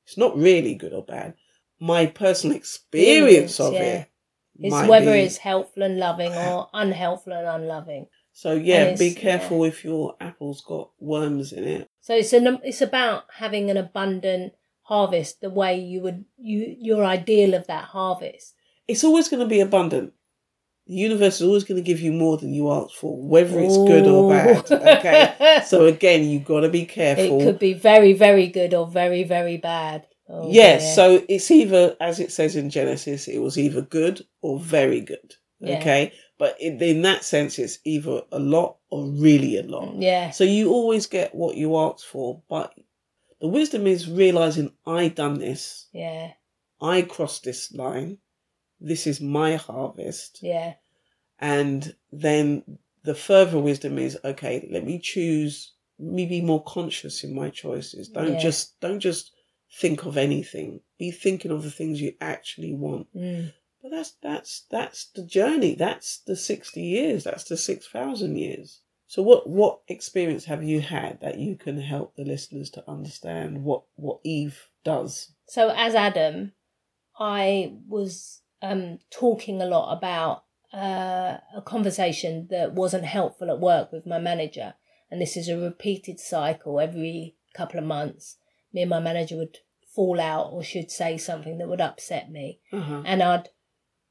It's 0.05 0.19
not 0.19 0.37
really 0.37 0.75
good 0.75 0.93
or 0.93 1.05
bad. 1.05 1.35
My 1.79 2.07
personal 2.07 2.57
experience 2.57 3.61
of 3.61 3.75
yeah. 3.75 3.83
it. 3.83 4.09
It's 4.59 4.89
whether 4.89 5.13
be- 5.13 5.21
it's 5.21 5.37
helpful 5.37 5.85
and 5.85 5.97
loving 5.97 6.33
or 6.33 6.69
unhelpful 6.75 7.33
and 7.33 7.47
unloving. 7.47 8.09
So 8.33 8.53
yeah, 8.53 8.97
be 8.97 9.15
careful 9.15 9.65
if 9.65 9.85
your 9.85 10.17
apple's 10.21 10.61
got 10.61 10.91
worms 10.99 11.53
in 11.53 11.63
it. 11.63 11.89
So 12.01 12.17
it's 12.17 12.33
an 12.33 12.59
it's 12.65 12.81
about 12.81 13.27
having 13.35 13.71
an 13.71 13.77
abundant 13.77 14.55
harvest 14.89 15.43
the 15.43 15.51
way 15.51 15.79
you 15.79 16.01
would 16.01 16.25
you 16.39 16.75
your 16.79 17.05
ideal 17.05 17.53
of 17.55 17.67
that 17.67 17.85
harvest. 17.85 18.55
It's 18.87 19.05
always 19.05 19.29
going 19.29 19.41
to 19.41 19.47
be 19.47 19.61
abundant. 19.61 20.15
The 20.87 20.95
universe 20.95 21.43
is 21.43 21.47
always 21.47 21.65
going 21.65 21.77
to 21.77 21.87
give 21.87 22.01
you 22.01 22.11
more 22.11 22.39
than 22.39 22.55
you 22.55 22.73
ask 22.73 22.95
for, 22.95 23.15
whether 23.23 23.61
it's 23.61 23.77
good 23.77 24.07
or 24.07 24.31
bad. 24.31 24.73
Okay. 24.73 25.61
so 25.67 25.85
again, 25.85 26.25
you've 26.25 26.47
got 26.47 26.61
to 26.61 26.71
be 26.71 26.87
careful. 26.87 27.39
it 27.39 27.45
could 27.45 27.59
be 27.59 27.75
very 27.75 28.15
very 28.15 28.49
good 28.49 28.73
or 28.73 28.87
very 28.87 29.25
very 29.25 29.59
bad. 29.59 30.07
Oh, 30.31 30.51
yes, 30.51 30.83
dear. 30.83 30.95
so 30.95 31.25
it's 31.29 31.51
either, 31.51 31.97
as 32.01 32.21
it 32.21 32.33
says 32.33 32.57
in 32.57 32.71
Genesis, 32.71 33.29
it 33.29 33.39
was 33.39 33.59
either 33.59 33.83
good 33.83 34.27
or 34.43 34.59
very 34.59 35.01
good. 35.01 35.35
Yeah. 35.61 35.79
Okay, 35.79 36.13
but 36.39 36.57
in, 36.61 36.81
in 36.83 37.03
that 37.03 37.25
sense, 37.25 37.59
it's 37.59 37.79
either 37.85 38.23
a 38.33 38.39
lot 38.39 38.77
or 38.91 39.07
really 39.07 39.59
a 39.59 39.63
lot. 39.65 39.95
yeah, 39.97 40.31
So 40.31 40.45
you 40.45 40.71
always 40.71 41.07
get 41.07 41.35
what 41.35 41.57
you 41.57 41.77
ask 41.79 42.07
for, 42.07 42.41
but 42.49 42.73
the 43.41 43.49
wisdom 43.49 43.87
is 43.87 44.11
realizing 44.11 44.73
I 44.87 45.09
done 45.09 45.39
this, 45.39 45.87
yeah, 45.93 46.33
I 46.81 47.03
crossed 47.03 47.45
this 47.45 47.73
line, 47.73 48.19
this 48.81 49.07
is 49.07 49.21
my 49.21 49.57
harvest, 49.57 50.41
yeah, 50.43 50.75
and 51.39 51.95
then 52.13 52.79
the 53.05 53.15
further 53.15 53.59
wisdom 53.59 53.99
is 53.99 54.19
okay. 54.25 54.69
Let 54.71 54.85
me 54.85 54.99
choose. 54.99 55.73
Me 56.01 56.27
be 56.27 56.41
more 56.41 56.63
conscious 56.63 57.25
in 57.25 57.35
my 57.35 57.51
choices. 57.51 58.09
Don't 58.09 58.35
Yeah. 58.35 58.39
just 58.39 58.79
don't 58.81 59.01
just 59.01 59.33
think 59.81 60.05
of 60.07 60.17
anything. 60.17 60.81
Be 60.99 61.11
thinking 61.11 61.51
of 61.51 61.63
the 61.65 61.71
things 61.71 62.01
you 62.01 62.15
actually 62.21 62.73
want. 62.75 63.09
mm, 63.15 63.53
But 63.83 63.91
that's 63.91 64.13
that's 64.23 64.63
that's 64.71 65.07
the 65.07 65.25
journey. 65.25 65.75
That's 65.75 66.19
the 66.19 66.37
sixty 66.37 66.83
years. 66.83 67.25
That's 67.25 67.45
the 67.45 67.57
six 67.57 67.87
thousand 67.89 68.37
years. 68.37 68.81
So 69.09 69.23
what 69.23 69.49
what 69.49 69.81
experience 69.89 70.45
have 70.45 70.63
you 70.63 70.83
had 70.83 71.23
that 71.23 71.39
you 71.39 71.57
can 71.57 71.81
help 71.81 72.15
the 72.15 72.25
listeners 72.25 72.69
to 72.71 72.85
understand 72.89 73.65
what 73.65 73.85
what 73.97 74.21
Eve 74.23 74.69
does? 74.85 75.33
So 75.47 75.71
as 75.75 75.95
Adam, 75.95 76.53
I 77.19 77.73
was 77.89 78.43
um, 78.61 78.99
talking 79.11 79.63
a 79.63 79.67
lot 79.67 79.97
about 79.97 80.45
uh, 80.75 81.39
a 81.57 81.63
conversation 81.65 82.49
that 82.51 82.75
wasn't 82.75 83.07
helpful 83.07 83.51
at 83.51 83.61
work 83.61 83.93
with 83.93 84.07
my 84.07 84.19
manager, 84.19 84.75
and 85.11 85.23
this 85.23 85.39
is 85.39 85.49
a 85.49 85.57
repeated 85.57 86.21
cycle 86.21 86.79
every 86.79 87.35
couple 87.55 87.79
of 87.79 87.87
months. 87.87 88.37
Me 88.75 88.83
and 88.83 88.91
my 88.91 89.01
manager 89.01 89.37
would 89.37 89.57
fall 89.95 90.21
out, 90.21 90.53
or 90.53 90.63
should 90.63 90.91
say 90.91 91.17
something 91.17 91.57
that 91.57 91.69
would 91.69 91.81
upset 91.81 92.31
me, 92.31 92.61
Uh-huh. 92.75 93.03
and 93.07 93.23
I'd 93.23 93.49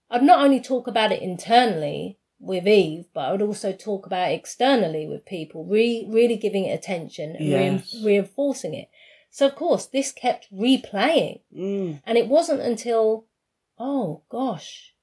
I'd 0.10 0.24
not 0.24 0.44
only 0.44 0.60
talk 0.60 0.88
about 0.88 1.12
it 1.12 1.22
internally 1.22 2.18
with 2.40 2.68
Eve, 2.68 3.06
but 3.14 3.22
I 3.22 3.32
would 3.32 3.42
also 3.42 3.72
talk 3.74 4.06
about 4.06 4.32
externally 4.32 5.08
with 5.08 5.26
people, 5.26 5.66
re- 5.66 6.06
really 6.08 6.38
giving 6.38 6.66
it 6.66 6.74
attention 6.80 7.36
and 7.36 7.46
Yes. 7.46 7.96
reinforcing 8.04 8.74
it. 8.74 8.90
So 9.32 9.48
of 9.48 9.56
course, 9.56 9.86
this 9.88 10.12
kept 10.12 10.48
replaying. 10.54 11.42
Mm. 11.56 12.02
And 12.06 12.18
it 12.18 12.28
wasn't 12.28 12.62
until, 12.62 13.26
oh 13.80 14.22
gosh, 14.30 14.94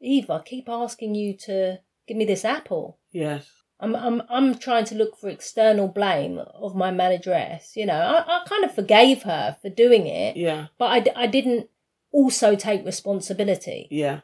Eve, 0.00 0.28
I 0.30 0.40
keep 0.40 0.68
asking 0.68 1.14
you 1.14 1.36
to 1.38 1.78
give 2.08 2.16
me 2.16 2.24
this 2.24 2.44
apple. 2.44 2.98
Yes. 3.12 3.48
I'm, 3.78 3.94
I'm, 3.96 4.22
I'm 4.28 4.54
trying 4.58 4.84
to 4.86 4.94
look 4.94 5.16
for 5.16 5.28
external 5.28 5.88
blame 5.88 6.38
of 6.38 6.74
my 6.76 6.90
manageress. 6.92 7.76
You 7.76 7.86
know, 7.86 7.94
I, 8.00 8.20
I 8.42 8.44
kind 8.48 8.64
of 8.64 8.74
forgave 8.74 9.22
her 9.22 9.56
for 9.60 9.68
doing 9.70 10.06
it, 10.06 10.36
Yeah. 10.36 10.66
but 10.78 10.86
I, 11.16 11.22
I 11.24 11.26
didn't 11.26 11.68
also 12.12 12.54
take 12.54 12.84
responsibility 12.84 13.88
Yeah. 13.90 14.20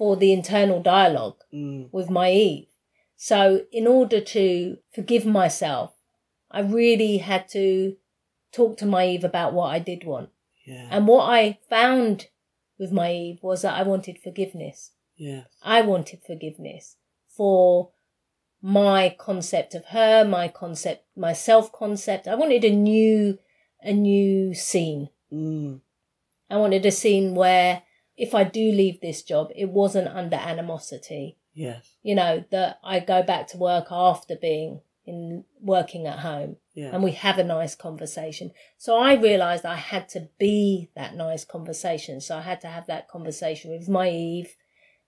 For 0.00 0.16
the 0.16 0.32
internal 0.32 0.80
dialogue 0.80 1.36
Mm. 1.52 1.92
with 1.92 2.08
my 2.08 2.32
Eve. 2.32 2.68
So, 3.16 3.66
in 3.70 3.86
order 3.86 4.18
to 4.36 4.78
forgive 4.96 5.26
myself, 5.26 5.92
I 6.50 6.60
really 6.60 7.18
had 7.18 7.48
to 7.50 7.96
talk 8.50 8.78
to 8.78 8.86
my 8.86 9.06
Eve 9.06 9.24
about 9.24 9.52
what 9.52 9.74
I 9.74 9.78
did 9.78 10.04
want. 10.04 10.30
Yeah. 10.66 10.88
And 10.90 11.06
what 11.06 11.24
I 11.28 11.58
found 11.68 12.28
with 12.78 12.92
my 12.92 13.12
Eve 13.12 13.40
was 13.42 13.60
that 13.60 13.74
I 13.78 13.82
wanted 13.82 14.16
forgiveness. 14.18 14.92
yes. 15.16 15.46
I 15.62 15.82
wanted 15.82 16.20
forgiveness 16.26 16.96
for 17.28 17.90
my 18.62 19.14
concept 19.18 19.74
of 19.74 19.84
her, 19.96 20.24
my 20.24 20.48
concept, 20.48 21.04
my 21.14 21.34
self 21.34 21.70
concept. 21.72 22.26
I 22.26 22.36
wanted 22.36 22.64
a 22.64 22.70
new, 22.74 23.38
a 23.82 23.92
new 23.92 24.54
scene. 24.54 25.10
Mm. 25.30 25.82
I 26.48 26.56
wanted 26.56 26.86
a 26.86 26.90
scene 26.90 27.34
where 27.34 27.82
if 28.20 28.34
I 28.34 28.44
do 28.44 28.60
leave 28.60 29.00
this 29.00 29.22
job, 29.22 29.50
it 29.56 29.70
wasn't 29.70 30.08
under 30.08 30.36
animosity. 30.36 31.38
Yes. 31.54 31.88
You 32.02 32.14
know, 32.14 32.44
that 32.50 32.78
I 32.84 33.00
go 33.00 33.22
back 33.22 33.48
to 33.48 33.56
work 33.56 33.86
after 33.90 34.36
being 34.36 34.82
in 35.06 35.44
working 35.62 36.06
at 36.06 36.18
home 36.18 36.56
Yeah. 36.74 36.90
and 36.92 37.02
we 37.02 37.12
have 37.12 37.38
a 37.38 37.44
nice 37.44 37.74
conversation. 37.74 38.52
So 38.76 38.98
I 38.98 39.14
realized 39.14 39.64
I 39.64 39.76
had 39.76 40.10
to 40.10 40.28
be 40.38 40.90
that 40.94 41.14
nice 41.14 41.46
conversation. 41.46 42.20
So 42.20 42.36
I 42.36 42.42
had 42.42 42.60
to 42.60 42.68
have 42.68 42.86
that 42.88 43.08
conversation 43.08 43.70
with 43.70 43.88
my 43.88 44.10
Eve 44.10 44.54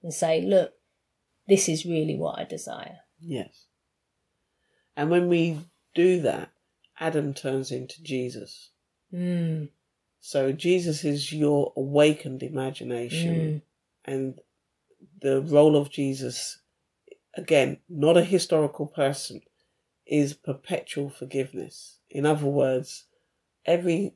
and 0.03 0.13
say, 0.13 0.41
look, 0.41 0.73
this 1.47 1.69
is 1.69 1.85
really 1.85 2.17
what 2.17 2.39
I 2.39 2.45
desire. 2.45 3.01
Yes. 3.21 3.67
And 4.97 5.11
when 5.11 5.29
we 5.29 5.59
do 5.95 6.23
that, 6.23 6.49
Adam 6.99 7.35
turns 7.35 7.71
into 7.71 8.03
Jesus. 8.03 8.71
Mm. 9.13 9.69
So 10.25 10.53
Jesus 10.53 11.05
is 11.05 11.33
your 11.33 11.73
awakened 11.77 12.45
imagination. 12.45 13.35
Mm. 13.35 13.63
And 14.05 14.39
the 15.21 15.43
role 15.43 15.77
of 15.77 15.91
Jesus, 15.91 16.61
again, 17.35 17.79
not 17.89 18.17
a 18.17 18.25
historical 18.25 18.87
person, 18.87 19.43
is 20.07 20.33
perpetual 20.33 21.11
forgiveness. 21.11 21.99
In 22.09 22.25
other 22.25 22.47
words, 22.47 23.05
every 23.67 24.15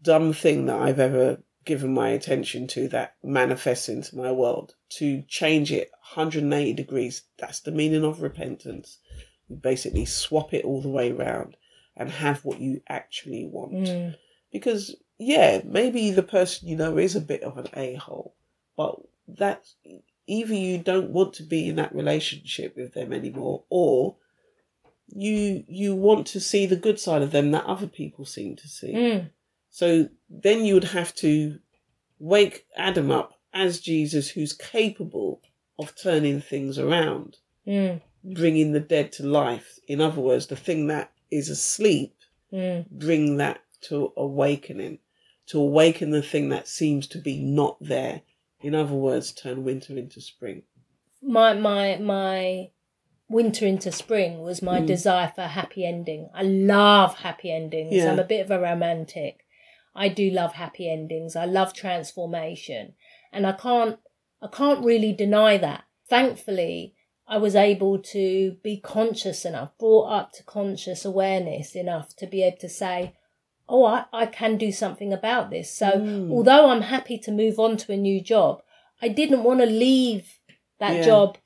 dumb 0.00 0.32
thing 0.32 0.66
that 0.66 0.80
I've 0.80 1.00
ever 1.00 1.42
given 1.64 1.92
my 1.92 2.10
attention 2.10 2.68
to 2.68 2.86
that 2.88 3.16
manifests 3.24 3.88
into 3.88 4.16
my 4.16 4.30
world, 4.30 4.74
to 4.90 5.22
change 5.26 5.72
it 5.72 5.90
180 6.14 6.74
degrees, 6.74 7.22
that's 7.38 7.60
the 7.60 7.72
meaning 7.72 8.04
of 8.04 8.22
repentance. 8.22 8.98
You 9.48 9.56
basically 9.56 10.04
swap 10.04 10.54
it 10.54 10.64
all 10.64 10.80
the 10.80 10.88
way 10.88 11.10
around 11.10 11.56
and 11.96 12.10
have 12.10 12.44
what 12.44 12.60
you 12.60 12.82
actually 12.88 13.48
want. 13.50 13.72
Mm. 13.72 14.14
Because, 14.52 14.94
yeah, 15.18 15.60
maybe 15.64 16.10
the 16.10 16.22
person 16.22 16.68
you 16.68 16.76
know 16.76 16.98
is 16.98 17.14
a 17.16 17.20
bit 17.20 17.42
of 17.42 17.56
an 17.58 17.68
a 17.76 17.94
hole, 17.94 18.34
but 18.76 18.96
that's 19.28 19.74
either 20.26 20.54
you 20.54 20.78
don't 20.78 21.10
want 21.10 21.34
to 21.34 21.42
be 21.42 21.68
in 21.68 21.76
that 21.76 21.94
relationship 21.94 22.76
with 22.76 22.94
them 22.94 23.12
anymore 23.12 23.62
or 23.70 24.16
you 25.08 25.64
you 25.68 25.94
want 25.94 26.26
to 26.26 26.40
see 26.40 26.66
the 26.66 26.76
good 26.76 26.98
side 26.98 27.22
of 27.22 27.30
them 27.30 27.50
that 27.50 27.64
other 27.66 27.86
people 27.86 28.24
seem 28.24 28.56
to 28.56 28.68
see 28.68 28.92
Mm. 28.94 29.30
so 29.70 30.08
then 30.30 30.64
you 30.64 30.74
would 30.74 30.84
have 30.84 31.14
to 31.16 31.58
wake 32.18 32.66
adam 32.76 33.10
up 33.10 33.38
as 33.52 33.80
jesus 33.80 34.30
who's 34.30 34.52
capable 34.54 35.42
of 35.78 35.94
turning 35.94 36.40
things 36.40 36.78
around 36.78 37.36
Mm. 37.66 38.00
bringing 38.24 38.72
the 38.72 38.80
dead 38.80 39.12
to 39.12 39.26
life 39.26 39.78
in 39.86 40.00
other 40.00 40.20
words 40.22 40.46
the 40.46 40.56
thing 40.56 40.86
that 40.88 41.12
is 41.30 41.48
asleep 41.50 42.14
Mm. 42.52 42.86
bring 42.90 43.36
that 43.36 43.60
to 43.82 44.12
awakening 44.16 44.98
to 45.46 45.60
awaken 45.60 46.10
the 46.10 46.22
thing 46.22 46.48
that 46.48 46.66
seems 46.68 47.06
to 47.08 47.18
be 47.18 47.38
not 47.42 47.76
there 47.80 48.22
in 48.62 48.74
other 48.74 48.94
words 48.94 49.32
turn 49.32 49.64
winter 49.64 49.96
into 49.96 50.20
spring 50.20 50.62
My 51.22 51.54
my 51.54 51.96
my 51.96 52.70
winter 53.28 53.66
into 53.66 53.90
spring 53.90 54.40
was 54.40 54.60
my 54.62 54.80
Mm. 54.80 54.86
desire 54.86 55.32
for 55.34 55.42
a 55.42 55.48
happy 55.48 55.84
ending. 55.86 56.28
I 56.34 56.42
love 56.42 57.16
happy 57.18 57.50
endings. 57.50 57.94
Yeah. 57.94 58.12
I'm 58.12 58.18
a 58.18 58.24
bit 58.24 58.44
of 58.44 58.50
a 58.50 58.60
romantic. 58.60 59.46
I 59.94 60.08
do 60.08 60.30
love 60.30 60.52
happy 60.52 60.90
endings. 60.90 61.34
I 61.34 61.46
love 61.46 61.72
transformation. 61.72 62.94
And 63.32 63.46
I 63.46 63.52
can't 63.52 63.98
I 64.42 64.48
can't 64.48 64.84
really 64.84 65.12
deny 65.14 65.56
that. 65.56 65.84
Thankfully, 66.06 66.94
I 67.26 67.38
was 67.38 67.56
able 67.56 67.98
to 67.98 68.56
be 68.62 68.76
conscious 68.78 69.46
enough, 69.46 69.70
brought 69.78 70.10
up 70.12 70.32
to 70.32 70.42
conscious 70.42 71.04
awareness 71.06 71.74
enough 71.74 72.14
to 72.16 72.26
be 72.26 72.42
able 72.42 72.58
to 72.58 72.68
say, 72.68 73.14
Oh, 73.68 73.84
I, 73.84 74.04
I 74.12 74.26
can 74.26 74.56
do 74.58 74.70
something 74.72 75.12
about 75.12 75.50
this. 75.50 75.72
So 75.74 75.86
Mm. 75.92 76.30
although 76.30 76.68
I'm 76.70 76.82
happy 76.82 77.18
to 77.18 77.32
move 77.32 77.58
on 77.58 77.76
to 77.78 77.92
a 77.92 77.96
new 77.96 78.20
job, 78.20 78.62
I 79.00 79.08
didn't 79.08 79.42
want 79.44 79.60
to 79.60 79.66
leave 79.66 80.38
that 80.78 80.96
Yeah. 80.96 81.02
job 81.04 81.38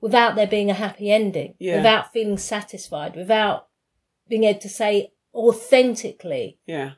without 0.00 0.34
there 0.36 0.46
being 0.46 0.70
a 0.70 0.74
happy 0.74 1.10
ending, 1.10 1.54
Yeah. 1.58 1.76
without 1.76 2.12
feeling 2.12 2.38
satisfied, 2.38 3.16
without 3.16 3.68
being 4.28 4.44
able 4.44 4.60
to 4.60 4.68
say 4.68 5.12
authentically, 5.34 6.58
yeah 6.66 6.92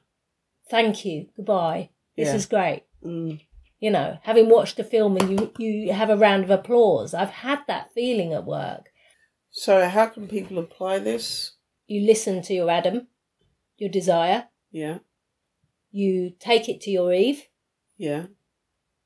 thank 0.70 1.04
you, 1.04 1.28
goodbye, 1.36 1.90
this 2.16 2.28
Yeah. 2.28 2.34
is 2.36 2.46
great. 2.46 2.82
mm. 3.04 3.40
You 3.80 3.90
know, 3.90 4.18
having 4.22 4.48
watched 4.48 4.78
a 4.78 4.84
film 4.84 5.16
and 5.16 5.28
you, 5.30 5.52
you 5.58 5.92
have 5.92 6.08
a 6.08 6.16
round 6.16 6.44
of 6.44 6.50
applause, 6.50 7.12
I've 7.14 7.30
had 7.30 7.60
that 7.66 7.92
feeling 7.92 8.32
at 8.32 8.44
work. 8.46 8.90
so 9.50 9.86
how 9.88 10.06
can 10.06 10.28
people 10.28 10.58
apply 10.58 10.98
this 10.98 11.52
You 11.86 12.06
listen 12.06 12.40
to 12.42 12.54
your 12.54 12.70
Adam, 12.70 13.08
your 13.82 13.90
desire, 13.90 14.48
yeah. 14.70 14.98
You 15.90 16.32
take 16.38 16.68
it 16.68 16.80
to 16.82 16.90
your 16.90 17.12
Eve. 17.12 17.42
Yeah. 17.98 18.26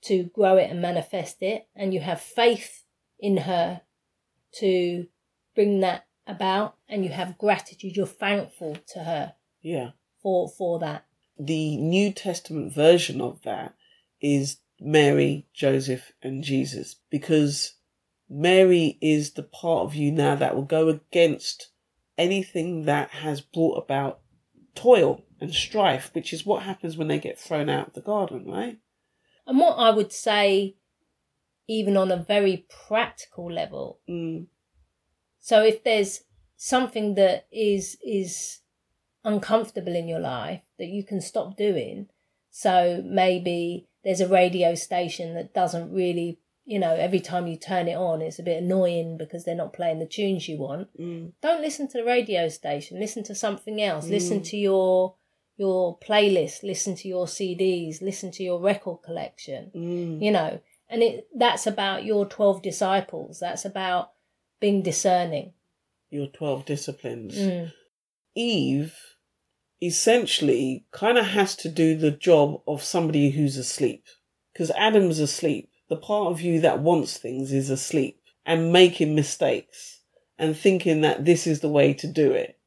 To 0.03 0.25
grow 0.25 0.57
it 0.57 0.71
and 0.71 0.81
manifest 0.81 1.43
it, 1.43 1.67
and 1.75 1.93
you 1.93 2.01
have 2.01 2.21
faith 2.21 2.85
in 3.19 3.39
her 3.39 3.81
to 4.61 5.07
bring 5.55 5.81
that 5.81 6.07
about, 6.27 6.77
and 6.89 7.05
you 7.05 7.11
have 7.11 7.39
gratitude, 7.39 7.97
you're 7.97 8.07
thankful 8.07 8.77
to 8.93 9.01
her 9.01 9.35
yeah. 9.63 9.91
for 10.23 10.49
for 10.49 10.79
that. 10.79 11.07
the 11.39 11.77
New 11.77 12.13
Testament 12.13 12.73
version 12.73 13.21
of 13.21 13.43
that 13.43 13.75
is 14.21 14.59
Mary, 14.81 15.47
Joseph, 15.53 16.13
and 16.23 16.45
Jesus. 16.45 16.97
Because 17.11 17.75
Mary 18.29 18.99
is 19.01 19.33
the 19.33 19.43
part 19.43 19.85
of 19.85 19.95
you 19.95 20.13
now 20.13 20.35
that 20.35 20.55
will 20.55 20.63
go 20.63 20.89
against 20.89 21.71
anything 22.19 22.85
that 22.85 23.11
has 23.11 23.41
brought 23.41 23.83
about 23.83 24.21
toil 24.77 25.25
and 25.41 25.53
strife, 25.53 26.11
which 26.15 26.33
is 26.33 26.47
what 26.47 26.63
happens 26.63 26.97
when 26.97 27.09
they 27.09 27.19
get 27.19 27.39
thrown 27.39 27.69
out 27.69 27.89
of 27.89 27.95
the 27.95 28.01
garden, 28.01 28.45
right? 28.47 28.79
And 29.47 29.59
what 29.59 29.75
I 29.75 29.91
would 29.91 30.13
say, 30.13 30.77
even 31.69 31.97
on 31.97 32.11
a 32.11 32.17
very 32.17 32.67
practical 32.89 33.51
level, 33.51 34.01
Mm, 34.09 34.47
so 35.41 35.63
if 35.63 35.85
there's 35.85 36.23
something 36.57 37.15
that 37.15 37.47
is 37.53 37.97
is 38.05 38.61
uncomfortable 39.23 39.95
in 39.95 40.09
your 40.09 40.19
life 40.19 40.63
that 40.79 40.89
you 40.89 41.05
can 41.05 41.21
stop 41.21 41.57
doing, 41.57 42.09
so 42.51 43.03
maybe 43.05 43.89
there's 44.03 44.21
a 44.21 44.29
radio 44.29 44.75
station 44.75 45.35
that 45.35 45.55
doesn't 45.55 45.93
really, 45.93 46.41
you 46.69 46.79
know, 46.81 46.95
every 46.95 47.21
time 47.21 47.47
you 47.47 47.57
turn 47.57 47.87
it 47.87 47.95
on, 47.95 48.21
it's 48.21 48.41
a 48.41 48.43
bit 48.43 48.63
annoying 48.63 49.17
because 49.17 49.45
they're 49.45 49.55
not 49.55 49.73
playing 49.73 50.01
the 50.01 50.07
tunes 50.07 50.49
you 50.49 50.59
want. 50.59 50.89
mm, 50.99 51.33
Don't 51.41 51.63
listen 51.63 51.87
to 51.89 51.99
the 51.99 52.05
radio 52.05 52.49
station. 52.49 52.99
Listen 52.99 53.23
to 53.25 53.35
something 53.35 53.81
else. 53.81 54.09
Listen 54.09 54.41
Mm. 54.41 54.45
to 54.51 54.57
your 54.57 55.15
your 55.57 55.99
playlist. 56.01 56.63
Listen 56.63 56.95
to 56.97 57.09
your 57.09 57.27
CDs. 57.27 58.03
Listen 58.03 58.31
to 58.33 58.43
your 58.43 58.61
record 58.61 58.99
collection 59.03 59.71
mm. 59.75 60.23
you 60.23 60.31
know 60.31 60.61
and 60.91 61.03
it 61.03 61.27
that's 61.35 61.67
about 61.67 62.05
your 62.05 62.27
12 62.27 62.61
disciples 62.63 63.39
that's 63.41 63.65
about 63.65 64.13
being 64.61 64.83
discerning 64.83 65.53
Your 66.11 66.27
12 66.27 66.65
disciplines. 66.67 67.35
Mm. 67.37 67.73
Eve 68.35 68.95
essentially 69.83 70.85
kind 70.93 71.19
of 71.19 71.27
has 71.27 71.57
to 71.57 71.69
do 71.69 71.97
the 71.97 72.11
job 72.11 72.61
of 72.67 72.83
somebody 72.83 73.31
who's 73.31 73.57
asleep. 73.57 74.05
Because 74.53 74.71
Adam's 74.73 75.19
asleep. 75.19 75.69
The 75.89 75.97
part 75.97 76.33
of 76.33 76.41
you 76.41 76.61
that 76.61 76.81
wants 76.81 77.17
things 77.17 77.53
is 77.53 77.71
asleep 77.71 78.21
and 78.45 78.73
making 78.73 79.15
mistakes 79.15 80.01
and 80.39 80.57
thinking 80.57 81.01
that 81.03 81.25
this 81.25 81.47
is 81.47 81.61
the 81.61 81.69
way 81.69 81.95
to 81.95 82.07
do 82.07 82.33
it. 82.33 82.59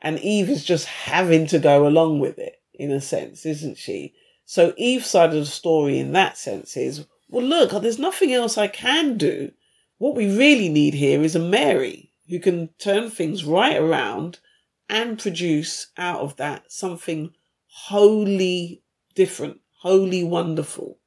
And 0.00 0.18
Eve 0.18 0.50
is 0.50 0.64
just 0.64 0.86
having 0.86 1.46
to 1.48 1.58
go 1.58 1.86
along 1.86 2.20
with 2.20 2.38
it, 2.38 2.60
in 2.74 2.90
a 2.90 3.00
sense, 3.00 3.46
isn't 3.46 3.78
she? 3.78 4.14
So 4.44 4.74
Eve's 4.76 5.06
side 5.06 5.30
of 5.30 5.36
the 5.36 5.46
story 5.46 5.98
in 5.98 6.12
that 6.12 6.36
sense 6.36 6.76
is, 6.76 7.06
well, 7.28 7.44
look, 7.44 7.70
there's 7.82 7.98
nothing 7.98 8.32
else 8.32 8.58
I 8.58 8.66
can 8.66 9.16
do. 9.16 9.52
What 9.98 10.16
we 10.16 10.36
really 10.36 10.68
need 10.68 10.94
here 10.94 11.22
is 11.22 11.36
a 11.36 11.38
Mary 11.38 12.12
who 12.28 12.40
can 12.40 12.68
turn 12.78 13.10
things 13.10 13.44
right 13.44 13.76
around 13.76 14.40
and 14.88 15.18
produce 15.18 15.88
out 15.96 16.20
of 16.20 16.36
that 16.36 16.72
something 16.72 17.32
wholly 17.66 18.82
different, 19.14 19.60
wholly 19.80 20.24
wonderful. 20.24 20.98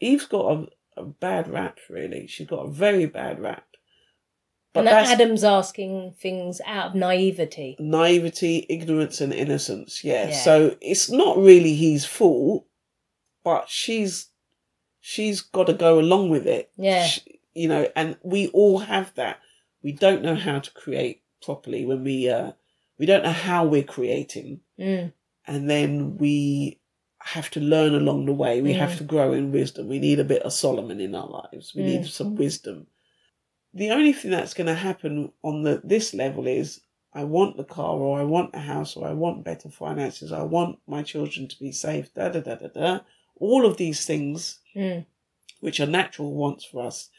Eve's 0.00 0.26
got 0.26 0.52
a, 0.52 0.68
a 1.00 1.04
bad 1.04 1.48
rap, 1.48 1.78
really. 1.88 2.26
She's 2.26 2.46
got 2.46 2.66
a 2.66 2.70
very 2.70 3.06
bad 3.06 3.40
rap. 3.40 3.64
But 4.74 4.80
and 4.80 4.88
that 4.88 5.08
adam's 5.08 5.44
asking 5.44 6.14
things 6.20 6.60
out 6.66 6.88
of 6.88 6.94
naivety 6.94 7.76
naivety, 7.80 8.66
ignorance, 8.68 9.20
and 9.20 9.32
innocence. 9.32 10.04
Yeah. 10.04 10.28
Yeah. 10.28 10.36
So 10.36 10.76
it's 10.80 11.10
not 11.10 11.38
really 11.38 11.74
his 11.74 12.04
fault, 12.04 12.66
but 13.42 13.68
she's 13.68 14.28
she's 15.00 15.40
got 15.40 15.66
to 15.68 15.72
go 15.72 15.98
along 15.98 16.30
with 16.30 16.46
it. 16.46 16.70
Yeah. 16.76 17.06
She- 17.06 17.38
you 17.58 17.68
know, 17.68 17.88
and 17.96 18.16
we 18.22 18.48
all 18.48 18.78
have 18.78 19.12
that. 19.16 19.40
We 19.82 19.90
don't 19.90 20.22
know 20.22 20.36
how 20.36 20.60
to 20.60 20.70
create 20.70 21.22
properly 21.42 21.84
when 21.84 22.04
we 22.04 22.28
uh 22.28 22.52
we 22.98 23.06
don't 23.06 23.24
know 23.24 23.32
how 23.32 23.64
we're 23.64 23.82
creating, 23.82 24.60
mm. 24.78 25.12
and 25.46 25.70
then 25.70 26.16
we 26.18 26.78
have 27.20 27.50
to 27.50 27.60
learn 27.60 27.94
along 27.94 28.26
the 28.26 28.32
way. 28.32 28.60
We 28.62 28.72
have 28.74 28.90
Mm. 28.92 28.98
to 28.98 29.04
grow 29.04 29.32
in 29.32 29.52
wisdom. 29.52 29.88
We 29.88 29.98
need 29.98 30.20
a 30.20 30.24
bit 30.24 30.42
of 30.42 30.52
Solomon 30.52 31.00
in 31.00 31.14
our 31.14 31.28
lives. 31.28 31.74
We 31.74 31.82
need 31.82 32.02
Mm. 32.02 32.08
some 32.08 32.36
wisdom. 32.36 32.86
The 33.74 33.90
only 33.90 34.12
thing 34.12 34.30
that's 34.30 34.54
going 34.54 34.66
to 34.68 34.74
happen 34.74 35.32
on 35.42 35.62
the 35.62 35.80
this 35.84 36.14
level 36.14 36.46
is 36.46 36.80
I 37.12 37.24
want 37.24 37.56
the 37.56 37.64
car 37.64 37.96
or 37.98 38.20
I 38.20 38.24
want 38.24 38.54
a 38.54 38.60
house 38.60 38.96
or 38.96 39.06
I 39.08 39.12
want 39.14 39.44
better 39.44 39.68
finances. 39.70 40.30
I 40.32 40.42
want 40.42 40.78
my 40.86 41.02
children 41.02 41.48
to 41.48 41.58
be 41.58 41.72
safe. 41.72 42.12
Da 42.14 42.28
da 42.28 42.40
da 42.40 42.54
da 42.54 42.68
da. 42.68 43.00
All 43.40 43.66
of 43.66 43.76
these 43.76 44.04
things, 44.06 44.60
Mm. 44.74 45.04
which 45.60 45.80
are 45.80 45.86
natural 45.86 46.32
wants 46.32 46.64
for 46.64 46.86
us, 46.86 47.10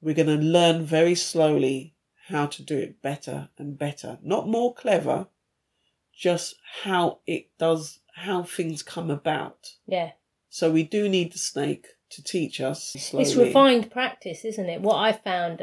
we're 0.00 0.14
going 0.14 0.26
to 0.38 0.44
learn 0.44 0.84
very 0.84 1.14
slowly 1.14 1.94
how 2.26 2.46
to 2.46 2.62
do 2.62 2.76
it 2.78 3.00
better 3.02 3.48
and 3.58 3.78
better. 3.78 4.18
Not 4.22 4.46
more 4.48 4.74
clever, 4.74 5.26
just 6.14 6.56
how 6.84 7.18
it 7.26 7.46
does, 7.58 8.00
how 8.14 8.42
things 8.42 8.82
come 8.82 9.10
about. 9.10 9.74
yeah 9.86 10.12
So 10.50 10.70
we 10.70 10.82
do 10.84 11.08
need 11.08 11.32
the 11.32 11.38
snake 11.38 11.86
to 12.10 12.22
teach 12.22 12.60
us 12.60 12.92
slowly. 12.98 13.24
it's 13.24 13.36
refined 13.36 13.90
practice 13.90 14.44
isn't 14.44 14.68
it 14.68 14.82
what 14.82 14.96
i 14.96 15.12
found 15.12 15.62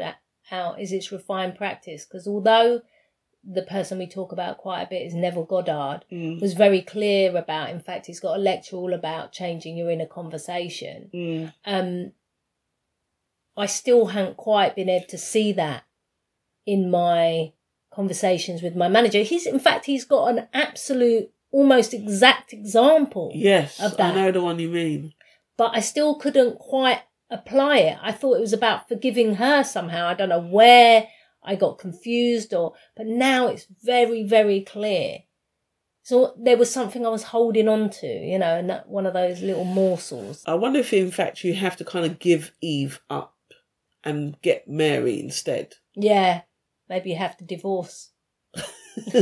out 0.52 0.80
is 0.80 0.90
its 0.92 1.12
refined 1.12 1.54
practice. 1.56 2.04
Because 2.04 2.26
although 2.26 2.80
the 3.44 3.62
person 3.62 3.98
we 3.98 4.08
talk 4.08 4.32
about 4.32 4.58
quite 4.58 4.82
a 4.82 4.88
bit 4.90 5.06
is 5.06 5.14
Neville 5.14 5.44
Goddard, 5.44 6.00
Mm. 6.10 6.40
was 6.40 6.54
very 6.54 6.82
clear 6.82 7.36
about. 7.36 7.70
In 7.70 7.78
fact, 7.80 8.06
he's 8.06 8.18
got 8.20 8.36
a 8.36 8.42
lecture 8.42 8.74
all 8.76 8.92
about 8.92 9.30
changing 9.32 9.76
your 9.76 9.90
inner 9.90 10.06
conversation. 10.06 11.08
Mm. 11.14 11.52
Um, 11.64 12.12
I 13.56 13.66
still 13.66 14.06
haven't 14.06 14.36
quite 14.36 14.74
been 14.74 14.88
able 14.88 15.06
to 15.06 15.18
see 15.18 15.52
that 15.52 15.84
in 16.66 16.90
my 16.90 17.52
conversations 17.90 18.62
with 18.62 18.76
my 18.76 18.88
manager. 18.88 19.22
He's, 19.22 19.46
in 19.46 19.58
fact, 19.60 19.86
he's 19.86 20.04
got 20.04 20.26
an 20.26 20.48
absolute, 20.52 21.30
almost 21.50 21.92
exact 21.94 22.52
example, 22.52 23.32
Yes, 23.34 23.80
Of 23.80 24.00
I 24.00 24.14
know 24.14 24.30
the 24.32 24.42
one 24.42 24.58
you 24.58 24.68
mean. 24.68 25.12
but 25.56 25.72
I 25.76 25.80
still 25.80 26.14
couldn't 26.14 26.58
quite 26.58 27.00
apply 27.30 27.78
it. 27.78 27.98
I 28.02 28.12
thought 28.12 28.36
it 28.36 28.40
was 28.40 28.52
about 28.52 28.88
forgiving 28.88 29.36
her 29.36 29.62
somehow. 29.64 30.06
I 30.06 30.14
don't 30.14 30.28
know 30.28 30.40
where 30.40 31.08
I 31.42 31.54
got 31.56 31.78
confused 31.78 32.52
or, 32.54 32.74
but 32.96 33.06
now 33.06 33.46
it's 33.48 33.66
very, 33.82 34.22
very 34.24 34.60
clear. 34.62 35.18
So 36.02 36.34
there 36.38 36.56
was 36.56 36.72
something 36.72 37.04
I 37.06 37.10
was 37.10 37.24
holding 37.24 37.68
on 37.68 37.90
to, 37.90 38.06
you 38.06 38.38
know, 38.38 38.56
and 38.58 38.68
that 38.70 38.88
one 38.88 39.06
of 39.06 39.12
those 39.12 39.42
little 39.42 39.64
morsels. 39.64 40.42
I 40.46 40.54
wonder 40.54 40.80
if, 40.80 40.92
in 40.92 41.10
fact, 41.10 41.44
you 41.44 41.54
have 41.54 41.76
to 41.76 41.84
kind 41.84 42.04
of 42.04 42.18
give 42.18 42.52
Eve 42.60 43.00
up 43.10 43.36
and 44.02 44.40
get 44.42 44.66
Mary 44.68 45.20
instead. 45.20 45.74
Yeah, 45.94 46.40
maybe 46.90 47.10
you 47.10 47.16
have 47.16 47.38
to 47.38 47.44
divorce. 47.44 48.10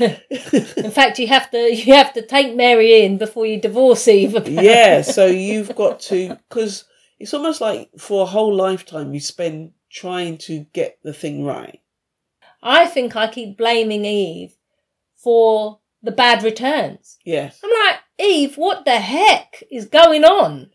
In 0.00 0.90
fact, 0.90 1.18
you 1.18 1.28
have 1.28 1.50
to 1.52 1.74
you 1.74 1.94
have 1.94 2.12
to 2.12 2.26
take 2.26 2.54
Mary 2.54 3.04
in 3.04 3.16
before 3.16 3.46
you 3.46 3.58
divorce 3.58 4.06
Eve. 4.08 4.48
yeah, 4.48 5.00
so 5.00 5.24
you've 5.26 5.74
got 5.74 6.00
to, 6.00 6.36
because 6.48 6.84
it's 7.18 7.32
almost 7.32 7.60
like 7.60 7.88
for 7.96 8.22
a 8.22 8.26
whole 8.26 8.54
lifetime 8.54 9.14
you 9.14 9.20
spend 9.20 9.72
trying 9.90 10.36
to 10.38 10.66
get 10.72 10.98
the 11.02 11.14
thing 11.14 11.44
right. 11.44 11.80
I 12.62 12.86
think 12.86 13.14
I 13.16 13.28
keep 13.28 13.56
blaming 13.56 14.04
Eve 14.04 14.56
for 15.16 15.78
the 16.02 16.12
bad 16.12 16.42
returns. 16.42 17.18
Yes. 17.24 17.60
I'm 17.62 17.70
like, 17.86 18.00
Eve, 18.18 18.56
what 18.56 18.84
the 18.84 18.98
heck 18.98 19.62
is 19.70 19.86
going 19.86 20.24
on? 20.24 20.70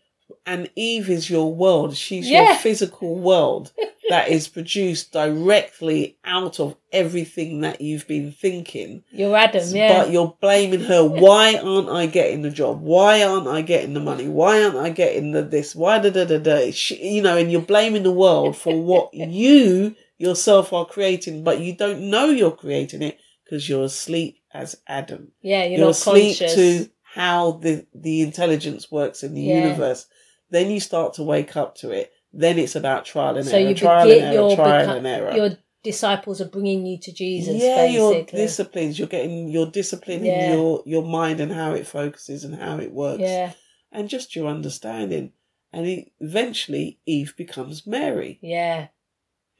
And 0.46 0.68
Eve 0.76 1.08
is 1.08 1.30
your 1.30 1.54
world. 1.54 1.96
She's 1.96 2.28
your 2.28 2.54
physical 2.56 3.16
world 3.18 3.72
that 4.10 4.28
is 4.28 4.46
produced 4.48 5.10
directly 5.12 6.18
out 6.24 6.60
of 6.60 6.76
everything 6.92 7.60
that 7.62 7.80
you've 7.80 8.06
been 8.06 8.30
thinking. 8.30 9.04
You're 9.10 9.34
Adam, 9.36 9.64
yeah. 9.74 10.02
But 10.04 10.12
you're 10.12 10.36
blaming 10.40 10.80
her. 10.80 11.02
Why 11.02 11.54
aren't 11.56 11.88
I 11.88 12.06
getting 12.06 12.42
the 12.42 12.50
job? 12.50 12.82
Why 12.82 13.22
aren't 13.22 13.48
I 13.48 13.62
getting 13.62 13.94
the 13.94 14.00
money? 14.00 14.28
Why 14.28 14.62
aren't 14.62 14.76
I 14.76 14.90
getting 14.90 15.32
the 15.32 15.42
this? 15.42 15.74
Why 15.74 15.98
da 15.98 16.10
da 16.10 16.24
da 16.26 16.38
da? 16.38 16.70
She, 16.72 17.14
you 17.16 17.22
know, 17.22 17.38
and 17.38 17.50
you're 17.50 17.62
blaming 17.62 18.02
the 18.02 18.12
world 18.12 18.56
for 18.56 18.78
what 18.82 19.14
you 19.14 19.96
yourself 20.18 20.72
are 20.74 20.84
creating, 20.86 21.42
but 21.42 21.60
you 21.60 21.74
don't 21.74 22.10
know 22.10 22.26
you're 22.26 22.50
creating 22.50 23.00
it 23.02 23.18
because 23.44 23.66
you're 23.68 23.84
asleep 23.84 24.38
as 24.52 24.76
Adam. 24.86 25.32
yeah, 25.42 25.62
you're, 25.64 25.70
You're, 25.78 25.80
not 25.86 25.90
asleep 25.90 26.38
conscious. 26.38 26.54
to 26.54 26.90
how 27.02 27.52
the 27.52 27.86
the 27.94 28.20
intelligence 28.22 28.90
works 28.90 29.22
in 29.22 29.34
the 29.34 29.40
Yeah. 29.40 29.64
universe. 29.68 30.06
Then 30.54 30.70
you 30.70 30.80
start 30.80 31.14
to 31.14 31.22
wake 31.34 31.56
up 31.56 31.74
to 31.82 31.90
it. 31.90 32.12
Then 32.32 32.58
it's 32.58 32.76
about 32.76 33.04
trial 33.04 33.36
and 33.36 33.46
so 33.46 33.56
error, 33.56 33.68
you 33.68 33.74
trial 33.74 34.06
begin 34.06 34.24
and 34.24 34.34
error, 34.34 34.46
your 34.48 34.56
trial 34.56 34.86
beco- 34.88 34.96
and 34.98 35.06
error. 35.06 35.36
your 35.36 35.50
disciples 35.82 36.40
are 36.40 36.48
bringing 36.56 36.86
you 36.86 36.98
to 37.06 37.12
Jesus. 37.12 37.54
yeah, 37.62 37.84
your 37.86 38.12
basically. 38.12 38.38
disciplines. 38.44 38.98
You're 38.98 39.08
getting 39.16 39.48
your 39.56 39.66
discipline 39.80 40.24
Yeah. 40.24 40.32
in 40.52 40.52
your 40.58 40.82
your 40.86 41.04
mind 41.18 41.40
and 41.40 41.52
how 41.52 41.70
it 41.74 41.86
focuses 41.86 42.42
and 42.44 42.54
how 42.54 42.78
it 42.78 42.92
works, 42.92 43.20
yeah, 43.22 43.52
and 43.92 44.08
just 44.08 44.34
your 44.36 44.46
understanding. 44.56 45.32
And 45.72 45.84
eventually, 46.20 46.98
Eve 47.04 47.34
becomes 47.36 47.86
Mary, 47.86 48.38
yeah, 48.42 48.88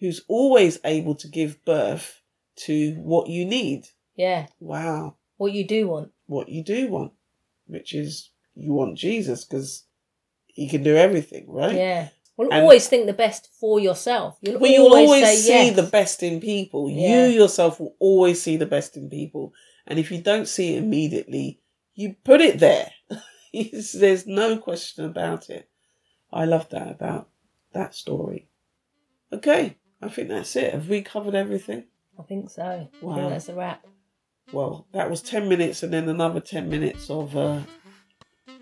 who's 0.00 0.20
always 0.28 0.78
able 0.84 1.14
to 1.16 1.28
give 1.28 1.64
birth 1.64 2.20
to 2.66 2.94
what 3.12 3.28
you 3.28 3.44
need. 3.44 3.80
yeah. 4.16 4.46
Wow, 4.60 5.16
What 5.38 5.52
you 5.52 5.64
do 5.66 5.80
want. 5.88 6.12
what 6.26 6.48
you 6.48 6.62
do 6.62 6.80
want, 6.88 7.12
which 7.66 7.90
is 7.94 8.30
you 8.54 8.72
want 8.72 8.96
Jesus 8.96 9.44
because 9.44 9.84
he 10.54 10.68
can 10.68 10.82
do 10.82 10.96
everything, 10.96 11.44
right? 11.48 11.74
Yeah. 11.74 12.08
Well, 12.36 12.48
And- 12.50 12.62
always 12.62 12.88
think 12.88 13.06
the 13.06 13.12
best 13.12 13.50
for 13.60 13.78
yourself. 13.78 14.38
You'll 14.40 14.58
Well, 14.58 14.70
you'll 14.70 14.86
always, 14.86 15.22
always, 15.22 15.44
see 15.44 15.66
yes. 15.66 15.76
the 15.76 15.82
best 15.84 16.22
in 16.22 16.40
people. 16.40 16.90
Yeah. 16.90 17.26
You 17.26 17.32
yourself 17.42 17.78
will 17.78 17.94
always 17.98 18.42
see 18.42 18.56
the 18.56 18.66
best 18.66 18.96
in 18.96 19.08
people. 19.08 19.52
And 19.86 19.98
if 19.98 20.10
you 20.10 20.20
don't 20.20 20.48
see 20.48 20.74
it 20.74 20.78
immediately, 20.78 21.60
you 21.94 22.16
put 22.24 22.40
it 22.40 22.58
there. 22.58 22.90
There's 23.52 24.26
no 24.26 24.56
question 24.56 25.04
about 25.04 25.50
it. 25.50 25.68
I 26.32 26.44
love 26.44 26.68
that 26.70 26.90
about 26.90 27.28
that 27.72 27.94
story. 27.94 28.48
Okay, 29.32 29.76
I 30.02 30.08
think 30.08 30.28
that's 30.28 30.56
it. 30.56 30.72
Have 30.74 30.88
we 30.88 31.02
covered 31.02 31.34
everything? 31.36 31.84
I 32.18 32.22
think 32.22 32.50
so. 32.50 32.88
Wow. 33.00 33.14
think 33.16 33.28
that's 33.30 33.48
a 33.48 33.54
wrap. 33.54 33.86
Well, 34.52 34.86
that 34.92 35.10
was 35.10 35.22
10 35.22 35.48
minutes 35.48 35.82
and 35.82 35.92
then 35.92 36.08
another 36.08 36.40
10 36.40 36.68
minutes 36.68 37.10
of 37.10 37.36
uh, 37.36 37.60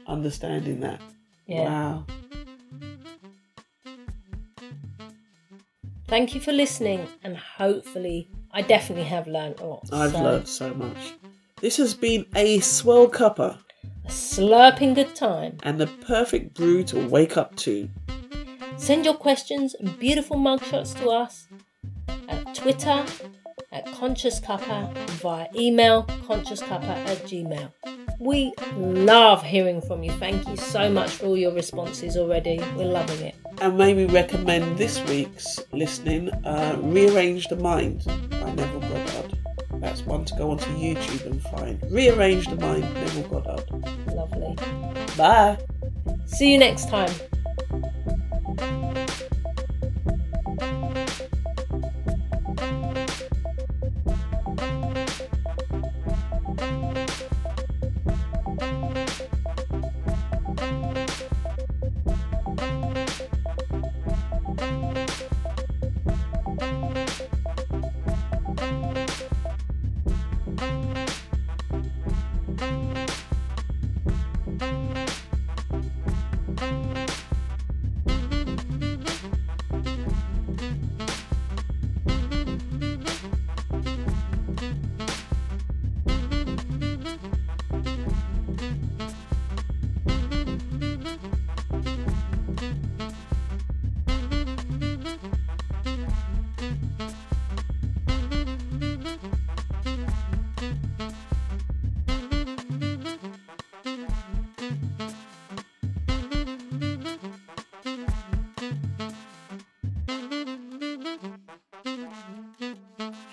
understanding 0.06 0.80
that. 0.80 1.00
Yeah. 1.52 1.64
Wow. 1.64 2.06
Thank 6.08 6.34
you 6.34 6.40
for 6.40 6.52
listening, 6.52 7.06
and 7.24 7.36
hopefully, 7.36 8.28
I 8.52 8.62
definitely 8.62 9.04
have 9.04 9.26
learned 9.26 9.60
a 9.60 9.66
lot. 9.66 9.88
I've 9.92 10.12
So, 10.12 10.22
learned 10.22 10.48
so 10.48 10.74
much. 10.74 11.14
This 11.60 11.76
has 11.78 11.94
been 11.94 12.26
a 12.34 12.60
swell 12.60 13.08
cuppa 13.08 13.58
a 14.04 14.08
slurping 14.08 14.94
good 14.94 15.14
time. 15.14 15.56
and 15.62 15.80
the 15.80 15.86
perfect 15.86 16.54
brew 16.54 16.82
to 16.84 17.08
wake 17.08 17.36
up 17.36 17.54
to. 17.56 17.88
Send 18.76 19.04
your 19.04 19.14
questions 19.14 19.74
and 19.74 19.96
beautiful 19.98 20.36
mugshots 20.36 20.94
to 21.00 21.08
us 21.08 21.46
at 22.28 22.54
Twitter 22.54 23.04
at 23.70 23.86
Conscious 23.92 24.40
Cuppa 24.40 24.92
via 25.22 25.46
email 25.54 26.02
consciouscuppa 26.26 26.94
at 27.06 27.18
gmail. 27.28 27.70
We 28.22 28.52
love 28.76 29.42
hearing 29.42 29.80
from 29.80 30.04
you. 30.04 30.12
Thank 30.12 30.46
you 30.48 30.56
so 30.56 30.88
much 30.88 31.10
for 31.10 31.26
all 31.26 31.36
your 31.36 31.52
responses 31.52 32.16
already. 32.16 32.62
We're 32.76 32.86
loving 32.86 33.20
it. 33.26 33.34
And 33.60 33.76
maybe 33.76 34.06
recommend 34.06 34.78
this 34.78 35.02
week's 35.06 35.58
listening 35.72 36.30
uh, 36.44 36.78
Rearrange 36.80 37.48
the 37.48 37.56
Mind 37.56 38.04
by 38.06 38.52
Neville 38.52 38.80
Goddard. 38.80 39.38
That's 39.80 40.02
one 40.02 40.24
to 40.26 40.36
go 40.36 40.52
onto 40.52 40.70
YouTube 40.70 41.26
and 41.26 41.42
find. 41.42 41.82
Rearrange 41.90 42.46
the 42.46 42.54
Mind, 42.54 42.82
Neville 42.94 43.40
Goddard. 43.40 44.14
Lovely. 44.14 44.56
Bye. 45.16 45.58
See 46.26 46.52
you 46.52 46.58
next 46.58 46.88
time. 46.88 47.10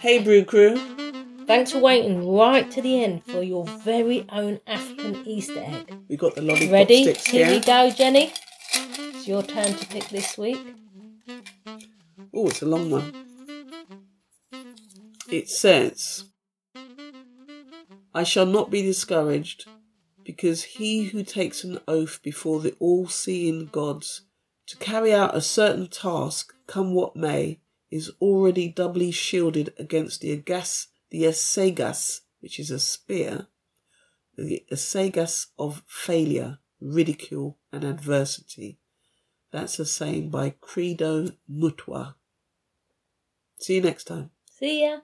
Hey, 0.09 0.17
Brew 0.17 0.43
Crew. 0.43 0.75
Thanks 1.45 1.71
for 1.71 1.77
waiting 1.77 2.27
right 2.27 2.71
to 2.71 2.81
the 2.81 3.03
end 3.03 3.23
for 3.25 3.43
your 3.43 3.63
very 3.63 4.25
own 4.31 4.59
African 4.65 5.17
Easter 5.23 5.59
egg. 5.59 5.95
We 6.09 6.17
got 6.17 6.33
the 6.33 6.41
lollipop 6.41 6.71
Ready? 6.71 7.03
sticks 7.03 7.27
Here 7.27 7.45
we 7.45 7.53
here. 7.53 7.61
go, 7.61 7.91
Jenny. 7.91 8.33
It's 8.73 9.27
your 9.27 9.43
turn 9.43 9.75
to 9.75 9.85
pick 9.85 10.09
this 10.09 10.35
week. 10.35 10.57
Oh, 12.33 12.47
it's 12.47 12.63
a 12.63 12.65
long 12.65 12.89
one. 12.89 13.13
It 15.29 15.47
says, 15.47 16.25
I 18.11 18.23
shall 18.23 18.47
not 18.47 18.71
be 18.71 18.81
discouraged, 18.81 19.67
because 20.23 20.63
he 20.63 21.03
who 21.03 21.21
takes 21.21 21.63
an 21.63 21.77
oath 21.87 22.19
before 22.23 22.61
the 22.61 22.75
all 22.79 23.07
seeing 23.07 23.67
gods 23.67 24.21
to 24.65 24.77
carry 24.77 25.13
out 25.13 25.37
a 25.37 25.41
certain 25.41 25.87
task, 25.87 26.55
come 26.65 26.95
what 26.95 27.15
may, 27.15 27.59
is 27.91 28.11
already 28.21 28.67
doubly 28.67 29.11
shielded 29.11 29.73
against 29.77 30.21
the 30.21 30.31
agas, 30.31 30.87
the 31.09 31.23
assegais, 31.23 32.21
which 32.39 32.59
is 32.59 32.71
a 32.71 32.79
spear, 32.79 33.47
the 34.37 34.63
assegais 34.71 35.47
of 35.57 35.83
failure, 35.87 36.59
ridicule, 36.79 37.57
and 37.71 37.83
adversity. 37.83 38.79
That's 39.51 39.79
a 39.79 39.85
saying 39.85 40.29
by 40.29 40.51
Credo 40.61 41.29
Mutwa. 41.51 42.15
See 43.59 43.75
you 43.75 43.81
next 43.81 44.05
time. 44.05 44.31
See 44.45 44.83
ya. 44.83 44.99